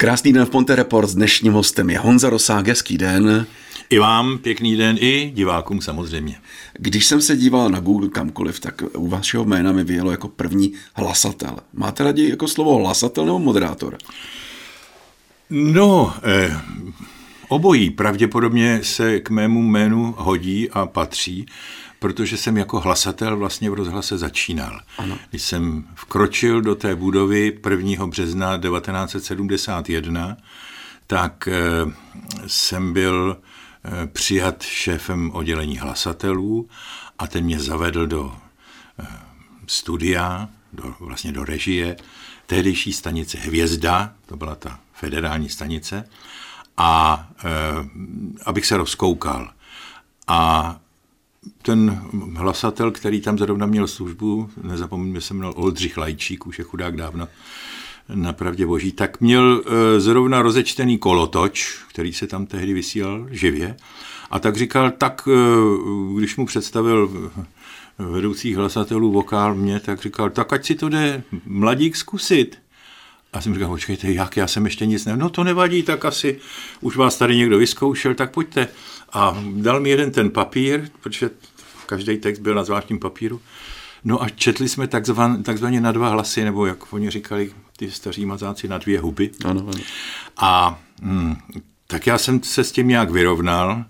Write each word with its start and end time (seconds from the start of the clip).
Krásný 0.00 0.32
den 0.32 0.46
v 0.46 0.50
Ponte 0.50 0.76
Report 0.76 1.08
s 1.08 1.14
dnešním 1.14 1.52
hostem 1.52 1.90
je 1.90 1.98
Honza 1.98 2.30
Rosák, 2.30 2.66
hezký 2.66 2.98
den. 2.98 3.46
I 3.90 3.98
vám 3.98 4.38
pěkný 4.38 4.76
den, 4.76 4.96
i 5.00 5.32
divákům 5.34 5.80
samozřejmě. 5.80 6.36
Když 6.78 7.06
jsem 7.06 7.20
se 7.20 7.36
díval 7.36 7.70
na 7.70 7.80
Google 7.80 8.08
kamkoliv, 8.08 8.60
tak 8.60 8.82
u 8.94 9.08
vašeho 9.08 9.44
jména 9.44 9.72
mi 9.72 9.84
vyjelo 9.84 10.10
jako 10.10 10.28
první 10.28 10.72
hlasatel. 10.94 11.56
Máte 11.72 12.04
raději 12.04 12.30
jako 12.30 12.48
slovo 12.48 12.78
hlasatel 12.78 13.24
nebo 13.24 13.38
moderátor? 13.38 13.98
No, 15.50 16.14
eh, 16.22 16.60
obojí 17.48 17.90
pravděpodobně 17.90 18.80
se 18.82 19.20
k 19.20 19.30
mému 19.30 19.62
jménu 19.62 20.14
hodí 20.18 20.70
a 20.70 20.86
patří, 20.86 21.46
protože 21.98 22.36
jsem 22.36 22.56
jako 22.56 22.80
hlasatel 22.80 23.36
vlastně 23.36 23.70
v 23.70 23.74
rozhlase 23.74 24.18
začínal. 24.18 24.80
Ano. 24.98 25.18
Když 25.30 25.42
jsem 25.42 25.88
vkročil 25.94 26.60
do 26.60 26.74
té 26.74 26.94
budovy 26.94 27.60
1. 27.70 28.06
března 28.06 28.58
1971, 28.58 30.36
tak 31.06 31.48
eh, 31.48 31.60
jsem 32.46 32.92
byl 32.92 33.36
eh, 33.84 34.06
přijat 34.06 34.62
šéfem 34.62 35.30
oddělení 35.30 35.78
hlasatelů 35.78 36.68
a 37.18 37.26
ten 37.26 37.44
mě 37.44 37.60
zavedl 37.60 38.06
do 38.06 38.36
eh, 38.98 39.06
studia, 39.66 40.48
do, 40.72 40.94
vlastně 41.00 41.32
do 41.32 41.44
režie, 41.44 41.96
tehdejší 42.46 42.92
stanice 42.92 43.38
Hvězda, 43.38 44.12
to 44.26 44.36
byla 44.36 44.54
ta 44.54 44.80
federální 44.92 45.48
stanice, 45.48 46.04
a 46.78 47.28
e, 47.44 47.50
abych 48.44 48.66
se 48.66 48.76
rozkoukal. 48.76 49.50
A 50.26 50.80
ten 51.62 52.02
hlasatel, 52.36 52.90
který 52.90 53.20
tam 53.20 53.38
zrovna 53.38 53.66
měl 53.66 53.86
službu, 53.86 54.50
nezapomeňme, 54.62 55.20
se 55.20 55.34
jmenoval 55.34 55.54
Oldřich 55.56 55.96
Lajčík, 55.96 56.46
už 56.46 56.58
je 56.58 56.64
chudák 56.64 56.96
dávno, 56.96 57.28
na 58.14 58.32
pravdě 58.32 58.66
boží, 58.66 58.92
tak 58.92 59.20
měl 59.20 59.62
e, 59.66 60.00
zrovna 60.00 60.42
rozečtený 60.42 60.98
kolotoč, 60.98 61.78
který 61.88 62.12
se 62.12 62.26
tam 62.26 62.46
tehdy 62.46 62.72
vysílal 62.72 63.26
živě. 63.30 63.76
A 64.30 64.38
tak 64.38 64.56
říkal, 64.56 64.90
tak 64.90 65.28
e, 65.28 66.18
když 66.18 66.36
mu 66.36 66.46
představil 66.46 67.30
vedoucích 67.98 68.56
hlasatelů 68.56 69.12
vokál 69.12 69.54
mě, 69.54 69.80
tak 69.80 70.02
říkal, 70.02 70.30
tak 70.30 70.52
ať 70.52 70.66
si 70.66 70.74
to 70.74 70.88
jde 70.88 71.22
mladík 71.46 71.96
zkusit. 71.96 72.58
A 73.32 73.40
jsem 73.40 73.54
říkal, 73.54 73.68
počkejte, 73.68 74.12
jak, 74.12 74.36
já 74.36 74.46
jsem 74.46 74.64
ještě 74.64 74.86
nic 74.86 75.04
ne... 75.04 75.16
No 75.16 75.30
to 75.30 75.44
nevadí, 75.44 75.82
tak 75.82 76.04
asi 76.04 76.38
už 76.80 76.96
vás 76.96 77.18
tady 77.18 77.36
někdo 77.36 77.58
vyzkoušel, 77.58 78.14
tak 78.14 78.32
pojďte. 78.32 78.68
A 79.12 79.42
dal 79.54 79.80
mi 79.80 79.90
jeden 79.90 80.10
ten 80.10 80.30
papír, 80.30 80.88
protože 81.00 81.30
každý 81.86 82.16
text 82.16 82.38
byl 82.38 82.54
na 82.54 82.64
zvláštním 82.64 82.98
papíru. 82.98 83.40
No 84.04 84.22
a 84.22 84.28
četli 84.28 84.68
jsme 84.68 84.88
takzvan, 84.88 85.42
takzvaně 85.42 85.80
na 85.80 85.92
dva 85.92 86.08
hlasy, 86.08 86.44
nebo 86.44 86.66
jak 86.66 86.92
oni 86.92 87.10
říkali, 87.10 87.52
ty 87.76 87.90
staří 87.90 88.26
mazáci, 88.26 88.68
na 88.68 88.78
dvě 88.78 89.00
huby. 89.00 89.30
Ano, 89.44 89.60
ano. 89.60 89.82
A 90.36 90.80
hm, 91.02 91.36
tak 91.86 92.06
já 92.06 92.18
jsem 92.18 92.42
se 92.42 92.64
s 92.64 92.72
tím 92.72 92.88
nějak 92.88 93.10
vyrovnal, 93.10 93.84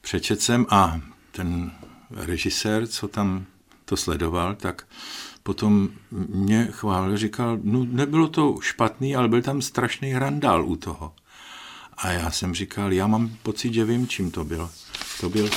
přečet 0.00 0.40
jsem 0.40 0.66
a 0.70 1.00
ten 1.32 1.72
režisér, 2.10 2.86
co 2.86 3.08
tam 3.08 3.44
to 3.84 3.96
sledoval, 3.96 4.54
tak 4.54 4.86
potom 5.42 5.88
mě 6.10 6.68
chválil, 6.70 7.16
říkal, 7.16 7.58
no 7.62 7.86
nebylo 7.90 8.28
to 8.28 8.56
špatný, 8.60 9.16
ale 9.16 9.28
byl 9.28 9.42
tam 9.42 9.62
strašný 9.62 10.18
randál 10.18 10.64
u 10.64 10.76
toho. 10.76 11.12
A 11.96 12.10
já 12.10 12.30
jsem 12.30 12.54
říkal, 12.54 12.92
já 12.92 13.06
mám 13.06 13.36
pocit, 13.42 13.74
že 13.74 13.84
vím, 13.84 14.08
čím 14.08 14.30
to 14.30 14.44
bylo. 14.44 14.70
To 15.20 15.28
byl 15.28 15.50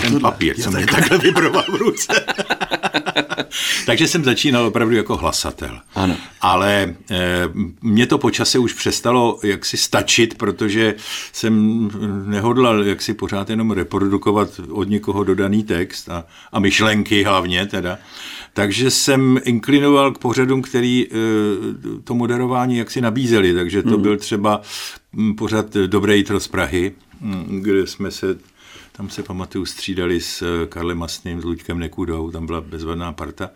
ten 0.00 0.20
papír, 0.20 0.56
co 0.60 0.70
mě 0.70 0.86
takhle 0.86 1.18
vybroval 1.22 1.64
v 1.68 1.74
ruce. 1.74 2.24
Takže 3.86 4.08
jsem 4.08 4.24
začínal 4.24 4.66
opravdu 4.66 4.96
jako 4.96 5.16
hlasatel. 5.16 5.78
Ano. 5.94 6.16
Ale 6.40 6.94
e, 7.10 7.48
mě 7.82 8.06
to 8.06 8.18
počase 8.18 8.58
už 8.58 8.72
přestalo 8.72 9.38
jaksi 9.44 9.76
stačit, 9.76 10.34
protože 10.38 10.94
jsem 11.32 11.90
nehodlal 12.26 12.84
jaksi 12.84 13.14
pořád 13.14 13.50
jenom 13.50 13.70
reprodukovat 13.70 14.60
od 14.70 14.88
někoho 14.88 15.24
dodaný 15.24 15.62
text 15.62 16.08
a, 16.08 16.24
a 16.52 16.60
myšlenky 16.60 17.24
hlavně 17.24 17.66
teda. 17.66 17.98
Takže 18.52 18.90
jsem 18.90 19.40
inklinoval 19.44 20.12
k 20.12 20.18
pořadům, 20.18 20.62
který 20.62 21.06
e, 21.06 21.08
to 22.04 22.14
moderování 22.14 22.76
jaksi 22.76 23.00
nabízeli. 23.00 23.54
Takže 23.54 23.82
to 23.82 23.88
hmm. 23.88 24.02
byl 24.02 24.16
třeba 24.16 24.60
pořad 25.36 25.74
Dobré 25.74 26.16
jítro 26.16 26.40
z 26.40 26.48
Prahy, 26.48 26.92
kde 27.60 27.86
jsme 27.86 28.10
se 28.10 28.36
tam 28.92 29.10
se 29.10 29.22
pamatuju, 29.22 29.64
střídali 29.66 30.20
s 30.20 30.42
eh, 30.42 30.66
Karlem 30.66 30.98
Masným, 30.98 31.40
s 31.40 31.44
Luďkem 31.44 31.78
Nekudou, 31.78 32.30
tam 32.30 32.46
byla 32.46 32.60
bezvadná 32.60 33.12
parta. 33.12 33.50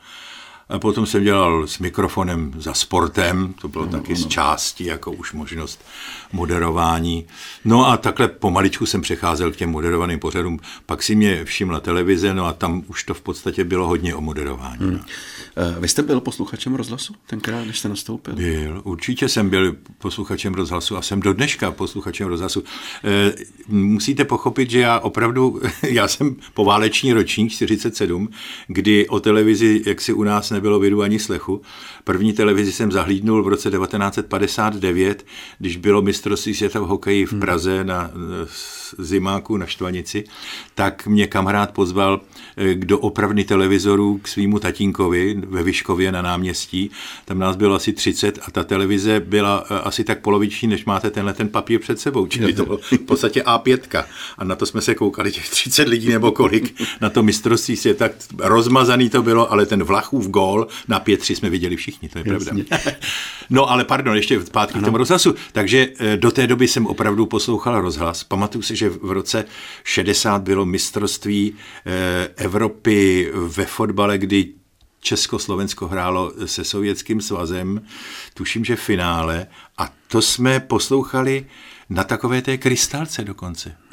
A 0.69 0.79
potom 0.79 1.07
jsem 1.07 1.25
dělal 1.25 1.67
s 1.67 1.79
mikrofonem 1.79 2.53
za 2.59 2.75
sportem, 2.75 3.55
to 3.61 3.69
bylo 3.69 3.85
no, 3.85 3.91
taky 3.91 4.13
no. 4.13 4.19
z 4.19 4.27
části, 4.27 4.85
jako 4.85 5.13
už 5.13 5.33
možnost 5.33 5.85
moderování. 6.33 7.27
No 7.65 7.87
a 7.87 7.97
takhle 7.97 8.29
pomaličku 8.29 8.87
jsem 8.87 9.01
přecházel 9.01 9.53
k 9.53 9.57
těm 9.57 9.71
moderovaným 9.71 10.19
pořadům. 10.19 10.59
Pak 10.87 11.03
si 11.03 11.15
mě 11.15 11.45
všimla 11.45 11.81
televize, 11.81 12.35
no 12.35 12.47
a 12.47 12.53
tam 12.53 12.83
už 12.87 13.05
to 13.05 13.15
v 13.15 13.21
podstatě 13.21 13.65
bylo 13.65 13.87
hodně 13.87 14.15
o 14.15 14.21
moderování. 14.21 14.87
Hmm. 14.87 15.01
Eh, 15.57 15.81
vy 15.81 15.89
jste 15.89 16.03
byl 16.03 16.21
posluchačem 16.21 16.75
rozhlasu 16.75 17.15
tenkrát, 17.27 17.65
když 17.65 17.79
jste 17.79 17.89
nastoupil? 17.89 18.35
Byl, 18.35 18.81
určitě 18.85 19.29
jsem 19.29 19.51
byl 19.51 19.77
posluchačem 19.99 20.55
rozhlasu 20.55 20.97
a 20.97 21.03
jsem 21.03 21.21
do 21.21 21.33
dneška 21.33 21.71
posluchačem 21.71 22.29
rozhlasu. 22.29 22.65
E, 23.05 23.35
musíte 23.69 24.25
pochopit, 24.25 24.71
že 24.71 24.81
já 24.81 24.99
opravdu, 24.99 25.61
já 25.83 26.09
jsem 26.09 26.37
pováleční 26.55 27.13
ročník 27.13 27.53
47, 27.53 28.29
kdy 28.67 29.09
o 29.09 29.21
televizi, 29.21 29.83
jak 29.87 30.01
si 30.01 30.13
u 30.13 30.23
nás 30.23 30.51
nebylo 30.57 30.79
vidu 30.79 31.03
ani 31.03 31.19
slechu. 31.19 31.63
První 32.05 32.33
televizi 32.33 32.73
jsem 32.73 32.93
zahlídnul 32.93 33.43
v 33.43 33.49
roce 33.49 33.71
1959, 33.71 35.27
když 35.59 35.77
bylo 35.77 36.03
mistrovství 36.03 36.55
světa 36.55 36.81
v 36.81 36.87
hokeji 36.87 37.27
v 37.27 37.33
hmm. 37.33 37.41
Praze 37.41 37.85
na 37.85 38.11
zimáku 38.99 39.57
na 39.57 39.67
Štvanici, 39.67 40.25
tak 40.75 41.07
mě 41.07 41.27
kamarád 41.27 41.71
pozval 41.71 42.21
eh, 42.57 42.75
k 42.75 42.85
doopravny 42.85 43.45
televizorů 43.45 44.19
k 44.23 44.29
svýmu 44.29 44.59
tatínkovi 44.59 45.35
ve 45.47 45.63
Vyškově 45.63 46.13
na 46.13 46.23
náměstí. 46.23 46.91
Tam 47.25 47.39
nás 47.39 47.57
bylo 47.57 47.75
asi 47.75 47.93
30 47.93 48.39
a 48.47 48.51
ta 48.51 48.65
televize 48.65 49.21
byla 49.21 49.65
eh, 49.71 49.81
asi 49.81 50.05
tak 50.05 50.21
poloviční, 50.21 50.69
než 50.69 50.85
máte 50.85 51.11
tenhle 51.11 51.35
ten 51.35 51.49
papír 51.49 51.81
před 51.81 52.01
sebou. 52.01 52.27
Čili 52.27 52.53
to 52.53 52.65
bylo 52.65 52.79
v 52.79 52.99
podstatě 52.99 53.43
A5. 53.43 54.05
A 54.39 54.45
na 54.45 54.57
to 54.57 54.67
jsme 54.67 54.81
se 54.81 54.95
koukali 54.95 55.33
těch 55.33 55.49
30 55.49 55.89
lidí 55.89 56.09
nebo 56.09 56.33
kolik 56.33 56.81
na 57.01 57.11
to 57.11 57.23
mistrovství 57.23 57.77
světa. 57.77 58.09
Rozmazaný 58.39 59.11
to 59.11 59.23
bylo, 59.23 59.53
ale 59.53 59.67
ten 59.67 59.85
Vlachův 59.85 60.29
gól 60.47 60.67
na 60.89 61.01
5-3 61.01 61.35
jsme 61.35 61.51
viděli 61.51 61.77
všichni, 61.77 62.09
to 62.09 62.19
je 62.19 62.25
Jasně. 62.33 62.65
pravda. 62.65 62.93
No 63.51 63.71
ale 63.71 63.85
pardon, 63.85 64.17
ještě 64.17 64.41
zpátky 64.47 64.79
k 64.79 64.85
tomu 64.85 64.97
rozhlasu. 64.97 65.35
Takže 65.53 65.89
eh, 65.99 66.17
do 66.17 66.31
té 66.31 66.47
doby 66.47 66.69
jsem 66.69 66.87
opravdu 66.87 67.27
poslouchal 67.27 67.81
rozhlas. 67.81 68.25
Pamatuju 68.25 68.63
si, 68.63 68.77
že 68.77 68.89
v 68.89 69.11
roce 69.11 69.45
60 69.85 70.43
bylo 70.43 70.67
mistrovství 70.67 71.55
eh, 71.87 72.29
Evropy 72.37 73.31
ve 73.35 73.67
fotbale, 73.67 74.19
kdy 74.19 74.49
Československo 75.01 75.87
hrálo 75.87 76.33
se 76.47 76.65
Sovětským 76.65 77.21
svazem, 77.21 77.83
tuším, 78.35 78.65
že 78.65 78.77
finále, 78.77 79.47
a 79.79 79.93
to 80.09 80.23
jsme 80.23 80.61
poslouchali 80.61 81.47
na 81.91 82.05
takové 82.05 82.43
té 82.43 82.59
krystalce 82.59 83.25
dokonce. 83.25 83.86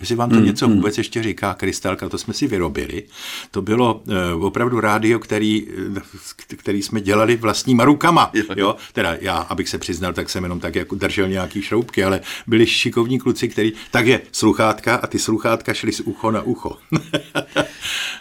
Jestli 0.00 0.16
vám 0.16 0.30
to 0.30 0.36
mm, 0.36 0.44
něco 0.44 0.68
mm. 0.68 0.74
vůbec 0.74 0.98
ještě 0.98 1.22
říká, 1.22 1.54
krystalka, 1.54 2.08
to 2.08 2.18
jsme 2.18 2.34
si 2.34 2.46
vyrobili. 2.46 3.02
To 3.50 3.62
bylo 3.62 4.02
uh, 4.34 4.44
opravdu 4.44 4.80
rádio, 4.80 5.18
který, 5.18 5.66
eh, 5.96 6.56
který 6.56 6.82
jsme 6.82 7.00
dělali 7.00 7.36
vlastníma 7.36 7.84
rukama. 7.84 8.30
Jo? 8.56 8.76
Teda 8.92 9.16
já, 9.20 9.36
abych 9.36 9.68
se 9.68 9.78
přiznal, 9.78 10.12
tak 10.12 10.30
jsem 10.30 10.42
jenom 10.42 10.60
tak 10.60 10.74
jako 10.74 10.94
držel 10.94 11.28
nějaký 11.28 11.62
šroubky, 11.62 12.04
ale 12.04 12.20
byli 12.46 12.66
šikovní 12.66 13.18
kluci, 13.18 13.48
který... 13.48 13.72
Takže 13.90 14.20
sluchátka 14.32 14.94
a 14.94 15.06
ty 15.06 15.18
sluchátka 15.18 15.74
šly 15.74 15.92
z 15.92 16.00
ucho 16.00 16.30
na 16.30 16.42
ucho. 16.42 16.76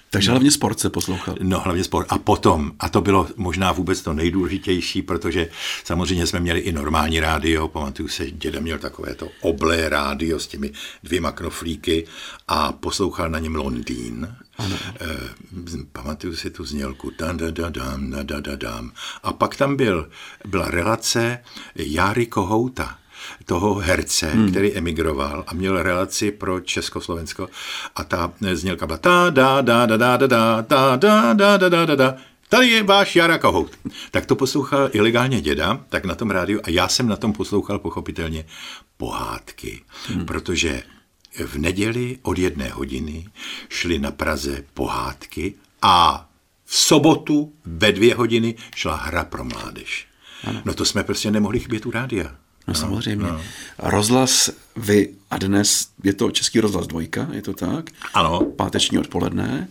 Takže 0.09 0.31
hlavně 0.31 0.51
sport 0.51 0.79
se 0.79 0.90
poslouchal. 0.90 1.35
No, 1.41 1.59
hlavně 1.59 1.84
sport. 1.84 2.07
A 2.09 2.18
potom, 2.18 2.72
a 2.79 2.90
to 2.90 3.01
bylo 3.01 3.28
možná 3.35 3.72
vůbec 3.72 4.01
to 4.01 4.13
nejdůležitější, 4.13 5.01
protože 5.01 5.50
samozřejmě 5.83 6.27
jsme 6.27 6.39
měli 6.39 6.59
i 6.59 6.71
normální 6.71 7.19
rádio, 7.19 7.68
pamatuju 7.68 8.09
se, 8.09 8.31
děda 8.31 8.59
měl 8.59 8.77
takové 8.77 9.15
to 9.15 9.30
oblé 9.42 9.89
rádio 9.89 10.39
s 10.39 10.48
těmi 10.48 10.71
dvěma 11.04 11.31
knoflíky 11.31 12.07
a 12.48 12.71
poslouchal 12.71 13.30
na 13.30 13.39
něm 13.39 13.56
Londýn. 13.56 14.36
Ano. 14.57 14.75
E, 15.01 15.06
pamatuju 15.92 16.36
si 16.36 16.50
tu 16.50 16.65
znělku. 16.65 17.12
Da, 17.19 17.31
da, 17.31 17.51
da, 17.51 17.69
dam, 17.69 18.12
da, 18.12 18.24
da, 18.24 18.39
da, 18.39 18.56
dam. 18.56 18.92
A 19.24 19.33
pak 19.33 19.56
tam 19.56 19.75
byl, 19.75 20.10
byla 20.45 20.71
relace 20.71 21.39
Jary 21.75 22.25
Kohouta 22.25 22.98
toho 23.45 23.75
herce, 23.75 24.29
hmm. 24.29 24.51
který 24.51 24.77
emigroval 24.77 25.44
a 25.47 25.53
měl 25.53 25.83
relaci 25.83 26.31
pro 26.31 26.59
Československo 26.59 27.50
a 27.95 28.03
ta 28.03 28.33
znělka 28.53 28.88
byla 28.88 28.97
ta 28.97 29.29
da 29.29 29.62
da 29.62 29.85
da 29.85 29.97
da 29.97 30.18
da 30.18 30.27
da 30.27 30.62
da 30.62 30.95
da 30.95 31.33
da 31.33 31.57
da 31.57 31.69
da 31.69 31.85
da 31.85 31.95
da 31.95 32.15
Tady 32.50 32.68
je 32.68 32.83
váš 32.83 33.15
Jara 33.15 33.38
Kohout. 33.38 33.71
Tak 34.12 34.25
to 34.25 34.35
poslouchal 34.35 34.89
ilegálně 34.94 35.41
děda, 35.41 35.79
tak 35.89 36.06
na 36.06 36.15
tom 36.15 36.31
rádiu 36.31 36.59
a 36.63 36.69
já 36.69 36.88
jsem 36.88 37.07
na 37.07 37.15
tom 37.15 37.33
poslouchal 37.33 37.79
pochopitelně 37.79 38.45
pohádky, 38.97 39.81
hmm. 40.07 40.25
protože 40.25 40.83
v 41.45 41.57
neděli 41.57 42.18
od 42.21 42.38
jedné 42.38 42.69
hodiny 42.69 43.27
šly 43.69 44.00
na 44.00 44.12
Praze 44.12 44.63
pohádky 44.74 45.53
a 45.81 46.29
v 46.65 46.75
sobotu 46.75 47.53
ve 47.65 47.91
dvě 47.91 48.15
hodiny 48.15 48.56
šla 48.75 48.95
hra 48.95 49.24
pro 49.24 49.44
mládež. 49.44 50.07
ano. 50.44 50.62
No 50.65 50.74
to 50.74 50.85
jsme 50.85 51.03
prostě 51.03 51.31
nemohli 51.31 51.59
chybět 51.59 51.85
u 51.85 51.91
rádia. 51.91 52.35
No, 52.68 52.74
samozřejmě. 52.74 53.25
No. 53.25 53.42
Rozhlas 53.80 54.50
vy 54.75 55.10
a 55.31 55.38
dnes 55.38 55.88
je 56.04 56.14
to 56.14 56.31
Český 56.31 56.60
rozhlas 56.60 56.88
dvojka, 56.88 57.28
je 57.31 57.42
to 57.42 57.54
tak? 57.54 57.90
Ano. 58.14 58.42
Páteční 58.56 59.00
odpoledne. 59.00 59.68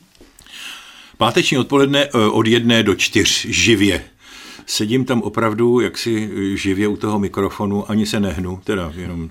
Páteční 1.16 1.58
odpoledne 1.58 2.04
eh, 2.04 2.18
od 2.30 2.46
jedné 2.46 2.82
do 2.82 2.94
čtyř 2.94 3.46
živě. 3.46 4.04
Sedím 4.66 5.04
tam 5.04 5.22
opravdu 5.22 5.80
jaksi 5.80 6.30
živě 6.56 6.88
u 6.88 6.96
toho 6.96 7.18
mikrofonu, 7.18 7.90
ani 7.90 8.06
se 8.06 8.20
nehnu, 8.20 8.60
teda 8.64 8.92
jenom 8.96 9.28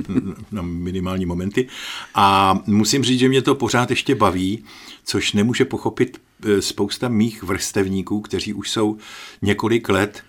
na 0.52 0.62
minimální 0.62 1.26
momenty. 1.26 1.68
A 2.16 2.60
musím 2.66 3.04
říct, 3.04 3.20
že 3.20 3.30
mě 3.30 3.42
to 3.42 3.56
pořád 3.56 3.90
ještě 3.90 4.16
baví, 4.16 4.64
což 5.04 5.34
nemůže 5.34 5.66
pochopit 5.66 6.22
eh, 6.46 6.62
spousta 6.62 7.08
mých 7.08 7.44
vrstevníků, 7.44 8.22
kteří 8.22 8.54
už 8.54 8.70
jsou 8.70 8.98
několik 9.42 9.90
let 9.90 10.24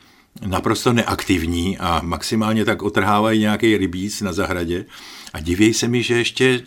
naprosto 0.47 0.93
neaktivní 0.93 1.79
a 1.79 2.01
maximálně 2.05 2.65
tak 2.65 2.83
otrhávají 2.83 3.41
nějaký 3.41 3.77
rybíc 3.77 4.21
na 4.21 4.33
zahradě 4.33 4.85
a 5.33 5.41
diví 5.41 5.75
se 5.75 5.89
mi, 5.89 6.03
že 6.03 6.15
ještě 6.15 6.45
e, 6.45 6.63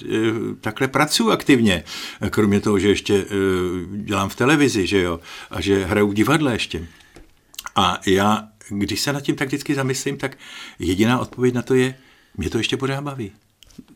takhle 0.61 0.87
pracuji 0.87 1.31
aktivně, 1.31 1.83
kromě 2.29 2.59
toho, 2.59 2.79
že 2.79 2.89
ještě 2.89 3.15
e, 3.15 3.25
dělám 3.97 4.29
v 4.29 4.35
televizi, 4.35 4.87
že 4.87 5.01
jo, 5.01 5.19
a 5.51 5.61
že 5.61 5.85
hraju 5.85 6.07
v 6.07 6.13
divadle 6.13 6.53
ještě. 6.53 6.87
A 7.75 7.99
já, 8.05 8.47
když 8.69 9.01
se 9.01 9.13
nad 9.13 9.21
tím 9.21 9.35
tak 9.35 9.47
vždycky 9.47 9.75
zamyslím, 9.75 10.17
tak 10.17 10.37
jediná 10.79 11.19
odpověď 11.19 11.53
na 11.53 11.61
to 11.61 11.73
je, 11.73 11.95
mě 12.37 12.49
to 12.49 12.57
ještě 12.57 12.77
pořád 12.77 13.01
baví. 13.01 13.31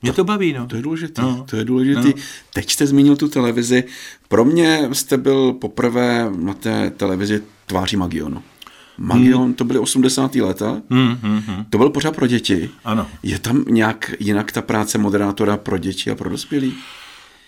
Mě 0.01 0.13
to 0.13 0.23
baví, 0.23 0.53
no. 0.53 0.67
To 0.67 0.75
je 0.75 0.81
důležité. 0.81 1.21
No. 1.21 1.45
To 1.49 1.55
je 1.55 1.65
důležité. 1.65 2.01
No. 2.01 2.13
Teď 2.53 2.71
jste 2.71 2.87
zmínil 2.87 3.15
tu 3.15 3.27
televizi. 3.27 3.83
Pro 4.27 4.45
mě 4.45 4.89
jste 4.93 5.17
byl 5.17 5.53
poprvé 5.53 6.31
na 6.35 6.53
té 6.53 6.89
televizi 6.89 7.43
tváří 7.65 7.97
Magionu. 7.97 8.43
Magion, 8.97 9.43
hmm. 9.43 9.53
to 9.53 9.63
byly 9.63 9.79
80. 9.79 10.35
léta, 10.35 10.81
hmm, 10.89 11.17
hmm, 11.21 11.39
hmm. 11.39 11.65
to 11.69 11.77
byl 11.77 11.89
pořád 11.89 12.15
pro 12.15 12.27
děti. 12.27 12.69
Ano. 12.85 13.07
Je 13.23 13.39
tam 13.39 13.65
nějak 13.69 14.11
jinak 14.19 14.51
ta 14.51 14.61
práce 14.61 14.97
moderátora 14.97 15.57
pro 15.57 15.77
děti 15.77 16.11
a 16.11 16.15
pro 16.15 16.29
dospělí? 16.29 16.73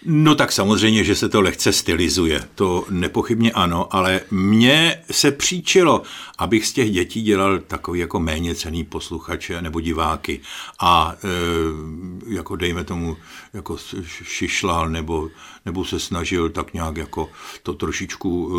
No 0.08 0.36
tak 0.36 0.52
samozřejmě, 0.52 1.04
že 1.04 1.16
se 1.16 1.30
to 1.30 1.42
lehce 1.42 1.74
stylizuje, 1.74 2.44
to 2.56 2.86
nepochybně 2.90 3.52
ano, 3.52 3.96
ale 3.96 4.22
mně 4.32 5.02
se 5.12 5.32
příčilo, 5.32 6.02
abych 6.38 6.66
z 6.66 6.74
těch 6.74 6.92
dětí 6.92 7.22
dělal 7.22 7.60
takový 7.60 8.00
jako 8.00 8.20
méně 8.20 8.56
cený 8.56 8.84
posluchače 8.84 9.62
nebo 9.62 9.82
diváky 9.82 10.40
a 10.80 11.16
e, 11.24 12.34
jako 12.34 12.56
dejme 12.56 12.84
tomu 12.84 13.18
jako 13.54 13.78
šišlal 14.04 14.90
nebo, 14.90 15.30
nebo 15.66 15.86
se 15.86 16.00
snažil 16.00 16.50
tak 16.50 16.74
nějak 16.74 16.98
jako 16.98 17.30
to 17.64 17.74
trošičku 17.74 18.52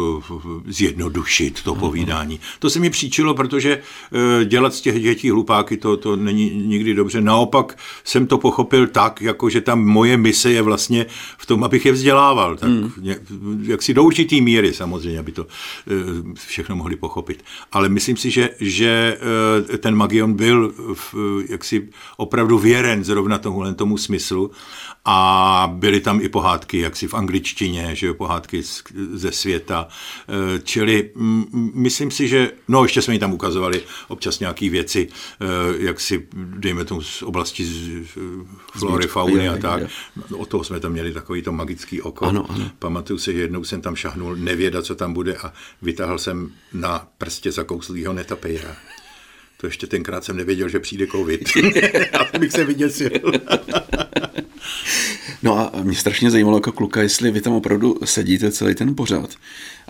e, 0.67 0.73
zjednodušit, 0.73 1.63
to 1.63 1.75
povídání. 1.75 2.41
To 2.59 2.71
se 2.71 2.81
mi 2.81 2.91
příčilo, 2.91 3.35
protože 3.35 3.79
e, 4.41 4.45
dělat 4.45 4.75
z 4.75 4.81
těch 4.81 5.03
dětí 5.03 5.31
hlupáky 5.31 5.77
to, 5.77 5.97
to 5.97 6.17
není 6.17 6.51
nikdy 6.51 6.95
dobře. 6.95 7.21
Naopak 7.21 7.79
jsem 8.05 8.27
to 8.27 8.39
pochopil 8.39 8.87
tak, 8.87 9.23
jako 9.23 9.51
že 9.51 9.61
tam 9.61 9.85
moje 9.85 10.17
mise 10.17 10.53
je 10.53 10.63
vlastně 10.63 11.07
v 11.39 11.47
tom, 11.47 11.65
abych 11.65 11.87
je 11.87 11.93
vzdělával. 11.93 12.57
Tak 12.57 12.71
hmm. 12.71 13.65
jak 13.67 13.83
si 13.83 13.95
do 13.95 14.05
určitý 14.05 14.41
míry 14.41 14.75
samozřejmě, 14.75 15.19
aby 15.19 15.33
to 15.33 15.47
eh, 15.47 15.93
všechno 16.47 16.77
mohli 16.77 16.97
pochopit. 16.97 17.45
Ale 17.73 17.89
myslím 17.89 18.17
si, 18.17 18.31
že, 18.31 18.51
že 18.61 19.19
eh, 19.75 19.79
ten 19.79 19.95
Magion 19.95 20.35
byl 20.35 20.75
v, 20.95 21.15
jaksi 21.49 21.89
opravdu 22.17 22.59
věren 22.59 23.05
zrovna 23.05 23.39
tomuhle 23.39 23.75
tomu 23.75 23.99
smyslu 23.99 24.51
a 25.05 25.71
byly 25.75 26.01
tam 26.01 26.21
i 26.21 26.29
pohádky, 26.29 26.79
jaksi 26.97 27.09
v 27.09 27.15
angličtině, 27.15 27.97
že 27.97 28.07
jo, 28.07 28.15
pohádky 28.15 28.63
z, 28.63 28.83
ze 29.13 29.33
světa. 29.33 29.89
Eh, 30.29 30.61
čili 30.65 31.11
myslím 31.75 32.11
si, 32.11 32.29
že, 32.29 32.51
no 32.69 32.83
ještě 32.83 33.03
jsme 33.03 33.15
jim 33.15 33.21
tam 33.21 33.33
ukazovali 33.33 33.83
občas 34.09 34.41
nějaké 34.41 34.71
věci, 34.71 35.09
jak 35.79 36.01
si, 36.01 36.29
dejme 36.35 36.85
tomu 36.85 37.03
z 37.03 37.23
oblasti 37.23 37.65
z, 37.65 38.09
flory, 38.79 39.07
fauny 39.07 39.49
a 39.49 39.57
tak. 39.57 39.83
O 40.37 40.47
toho 40.47 40.65
jsme 40.65 40.81
tam 40.81 40.93
měli 40.93 41.13
takový 41.13 41.43
to 41.43 41.53
magický 41.53 42.03
oko. 42.03 42.25
Ano, 42.25 42.47
ano. 42.49 42.71
Pamatuju 42.79 43.19
si, 43.19 43.33
že 43.33 43.41
jednou 43.41 43.65
jsem 43.65 43.81
tam 43.81 43.97
šahnul, 43.97 44.37
nevěda, 44.37 44.83
co 44.83 44.95
tam 44.95 45.13
bude 45.13 45.37
a 45.37 45.53
vytáhl 45.83 46.19
jsem 46.19 46.53
na 46.73 47.09
prstě 47.19 47.53
zakouslýho 47.53 48.13
netapejra. 48.13 48.77
To 49.57 49.67
ještě 49.67 49.87
tenkrát 49.87 50.25
jsem 50.25 50.37
nevěděl, 50.37 50.69
že 50.69 50.81
přijde 50.81 51.07
covid. 51.07 51.49
a 52.35 52.39
bych 52.39 52.53
se 52.53 52.65
vyděsil. 52.65 53.21
No 55.47 55.59
a 55.59 55.71
mě 55.83 55.97
strašně 55.97 56.31
zajímalo 56.31 56.57
jako 56.57 56.73
kluka, 56.73 57.03
jestli 57.03 57.31
vy 57.31 57.41
tam 57.41 57.53
opravdu 57.53 57.99
sedíte 58.05 58.53
celý 58.53 58.75
ten 58.75 58.95
pořád. 58.95 59.31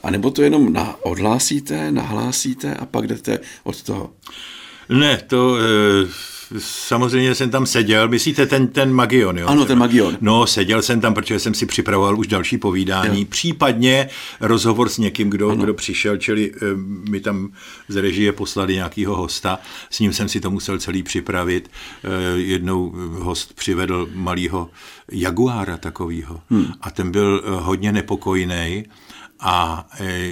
A 0.03 0.11
nebo 0.11 0.31
to 0.31 0.43
jenom 0.43 0.73
na, 0.73 0.97
odhlásíte, 1.03 1.93
nahlásíte 1.93 2.75
a 2.75 2.87
pak 2.87 3.07
jdete 3.07 3.39
od 3.65 3.83
toho? 3.83 4.11
Ne, 4.89 5.23
to... 5.27 5.57
E 5.57 6.36
samozřejmě 6.59 7.35
jsem 7.35 7.51
tam 7.51 7.67
seděl, 7.67 8.09
myslíte 8.09 8.47
ten, 8.47 8.69
ten 8.69 8.93
Magion, 8.93 9.39
jo? 9.39 9.47
Ano, 9.47 9.65
ten 9.65 9.79
Magion. 9.79 10.19
No, 10.21 10.47
seděl 10.47 10.83
jsem 10.83 11.01
tam, 11.01 11.15
protože 11.15 11.39
jsem 11.39 11.55
si 11.55 11.67
připravoval 11.67 12.19
už 12.19 12.27
další 12.27 12.59
povídání, 12.59 13.21
jo. 13.21 13.27
případně 13.31 14.09
rozhovor 14.41 14.89
s 14.89 14.99
někým, 14.99 15.31
kdo, 15.31 15.55
kdo 15.55 15.75
přišel, 15.75 16.17
čili 16.17 16.53
e, 16.53 16.59
mi 17.11 17.21
tam 17.21 17.49
z 17.89 17.97
režie 17.97 18.33
poslali 18.33 18.75
nějakého 18.75 19.17
hosta, 19.17 19.59
s 19.91 20.01
ním 20.01 20.13
jsem 20.13 20.29
si 20.29 20.41
to 20.41 20.51
musel 20.51 20.79
celý 20.79 21.03
připravit. 21.03 21.71
E, 22.05 22.39
jednou 22.39 22.93
host 23.19 23.53
přivedl 23.53 24.09
malého 24.15 24.71
jaguára 25.13 25.77
takového 25.77 26.41
hmm. 26.51 26.67
a 26.81 26.91
ten 26.91 27.11
byl 27.11 27.43
eh, 27.45 27.51
hodně 27.51 27.93
nepokojný 27.93 28.85
a 29.41 29.87
e, 30.01 30.31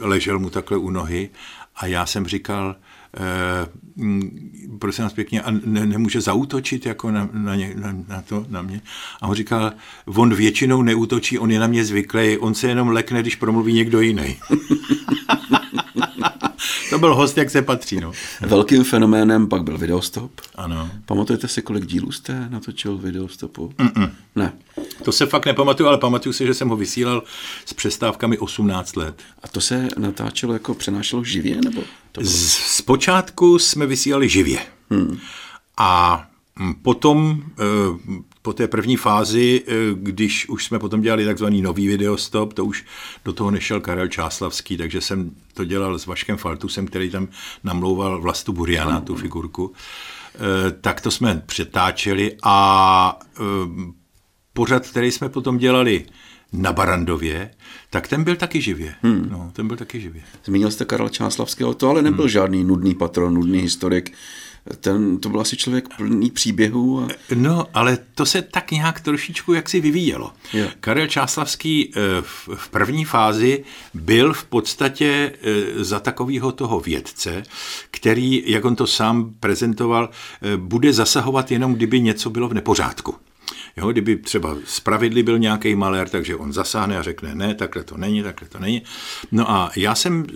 ležel 0.00 0.38
mu 0.38 0.50
takhle 0.50 0.76
u 0.76 0.90
nohy 0.90 1.30
a 1.76 1.86
já 1.86 2.06
jsem 2.06 2.26
říkal, 2.26 2.76
Eh, 2.76 2.99
prosím 4.78 5.04
vás 5.04 5.12
pěkně, 5.12 5.42
a 5.42 5.50
ne, 5.50 5.86
nemůže 5.86 6.20
zautočit 6.20 6.86
jako 6.86 7.10
na, 7.10 7.28
na, 7.32 7.56
ně, 7.56 7.72
na, 7.76 7.94
na, 8.08 8.22
to, 8.22 8.46
na 8.48 8.62
mě. 8.62 8.80
A 9.20 9.28
on 9.28 9.34
říkal, 9.34 9.72
on 10.06 10.34
většinou 10.34 10.82
neútočí, 10.82 11.38
on 11.38 11.50
je 11.50 11.60
na 11.60 11.66
mě 11.66 11.84
zvyklý, 11.84 12.38
on 12.38 12.54
se 12.54 12.68
jenom 12.68 12.88
lekne, 12.88 13.20
když 13.20 13.36
promluví 13.36 13.72
někdo 13.72 14.00
jiný. 14.00 14.36
byl 17.00 17.14
host, 17.14 17.38
jak 17.38 17.50
se 17.50 17.62
patří. 17.62 18.00
No. 18.00 18.12
Velkým 18.40 18.84
fenoménem 18.84 19.48
pak 19.48 19.62
byl 19.62 19.78
videostop. 19.78 20.30
Ano. 20.54 20.90
Pamatujete 21.06 21.48
si, 21.48 21.62
kolik 21.62 21.86
dílů 21.86 22.12
jste 22.12 22.48
natočil 22.50 22.98
videostopu? 22.98 23.72
Mm-mm. 23.78 24.10
Ne. 24.36 24.52
To 25.04 25.12
se 25.12 25.26
fakt 25.26 25.46
nepamatuju, 25.46 25.88
ale 25.88 25.98
pamatuju 25.98 26.32
si, 26.32 26.46
že 26.46 26.54
jsem 26.54 26.68
ho 26.68 26.76
vysílal 26.76 27.22
s 27.66 27.72
přestávkami 27.72 28.38
18 28.38 28.96
let. 28.96 29.22
A 29.42 29.48
to 29.48 29.60
se 29.60 29.88
natáčelo 29.98 30.52
jako 30.52 30.74
přenášelo 30.74 31.24
živě? 31.24 31.56
Nebo 31.64 31.82
to 32.12 32.20
bylo... 32.20 32.32
Zpočátku 32.66 33.58
jsme 33.58 33.86
vysílali 33.86 34.28
živě. 34.28 34.58
Hmm. 34.90 35.18
A 35.76 36.26
Potom, 36.82 37.42
eh, 37.50 37.64
po 38.42 38.52
té 38.52 38.68
první 38.68 38.96
fázi, 38.96 39.62
eh, 39.66 39.72
když 39.94 40.48
už 40.48 40.64
jsme 40.64 40.78
potom 40.78 41.00
dělali 41.00 41.24
takzvaný 41.24 41.62
nový 41.62 41.88
videostop, 41.88 42.52
to 42.52 42.64
už 42.64 42.84
do 43.24 43.32
toho 43.32 43.50
nešel 43.50 43.80
Karel 43.80 44.08
Čáslavský, 44.08 44.76
takže 44.76 45.00
jsem 45.00 45.30
to 45.54 45.64
dělal 45.64 45.98
s 45.98 46.06
Vaškem 46.06 46.36
Faltusem, 46.36 46.86
který 46.86 47.10
tam 47.10 47.28
namlouval 47.64 48.20
Vlastu 48.20 48.52
Buriana, 48.52 49.00
tu 49.00 49.14
figurku. 49.14 49.72
Eh, 50.34 50.70
tak 50.80 51.00
to 51.00 51.10
jsme 51.10 51.42
přetáčeli 51.46 52.36
a 52.42 53.18
pořad, 54.52 54.86
který 54.86 55.12
jsme 55.12 55.28
potom 55.28 55.58
dělali 55.58 56.04
na 56.52 56.72
Barandově, 56.72 57.50
tak 57.90 58.08
ten 58.08 58.24
byl 58.24 58.36
taky 58.36 58.60
živě. 58.60 58.94
Hmm. 59.02 59.28
No, 59.30 59.50
ten 59.52 59.68
byl 59.68 59.76
taky 59.76 60.00
živě. 60.00 60.22
Zmínil 60.44 60.70
jste 60.70 60.84
Karel 60.84 61.08
Čáslavského, 61.08 61.74
to 61.74 61.88
ale 61.88 62.02
nebyl 62.02 62.24
hmm. 62.24 62.28
žádný 62.28 62.64
nudný 62.64 62.94
patron, 62.94 63.34
nudný 63.34 63.58
historik 63.58 64.12
ten, 64.80 65.18
to 65.18 65.28
byl 65.28 65.40
asi 65.40 65.56
člověk 65.56 65.96
plný 65.96 66.30
příběhů. 66.30 67.00
A... 67.00 67.08
No, 67.34 67.66
ale 67.74 67.98
to 68.14 68.26
se 68.26 68.42
tak 68.42 68.70
nějak 68.70 69.00
trošičku 69.00 69.52
jaksi 69.52 69.80
vyvíjelo. 69.80 70.32
Je. 70.52 70.72
Karel 70.80 71.06
Čáslavský 71.06 71.92
eh, 71.96 72.00
v 72.54 72.68
první 72.70 73.04
fázi 73.04 73.64
byl 73.94 74.32
v 74.32 74.44
podstatě 74.44 75.32
eh, 75.42 75.84
za 75.84 76.00
takového 76.00 76.52
toho 76.52 76.80
vědce, 76.80 77.42
který, 77.90 78.42
jak 78.46 78.64
on 78.64 78.76
to 78.76 78.86
sám 78.86 79.34
prezentoval, 79.40 80.10
eh, 80.42 80.56
bude 80.56 80.92
zasahovat 80.92 81.50
jenom, 81.50 81.74
kdyby 81.74 82.00
něco 82.00 82.30
bylo 82.30 82.48
v 82.48 82.54
nepořádku. 82.54 83.14
Jo, 83.76 83.92
kdyby 83.92 84.16
třeba 84.16 84.56
z 84.64 84.80
pravidly 84.80 85.22
byl 85.22 85.38
nějaký 85.38 85.74
malér, 85.74 86.08
takže 86.08 86.36
on 86.36 86.52
zasáhne 86.52 86.98
a 86.98 87.02
řekne, 87.02 87.34
ne, 87.34 87.54
takhle 87.54 87.84
to 87.84 87.96
není, 87.96 88.22
takhle 88.22 88.48
to 88.48 88.58
není. 88.58 88.82
No 89.32 89.50
a 89.50 89.70
já 89.76 89.94
jsem, 89.94 90.26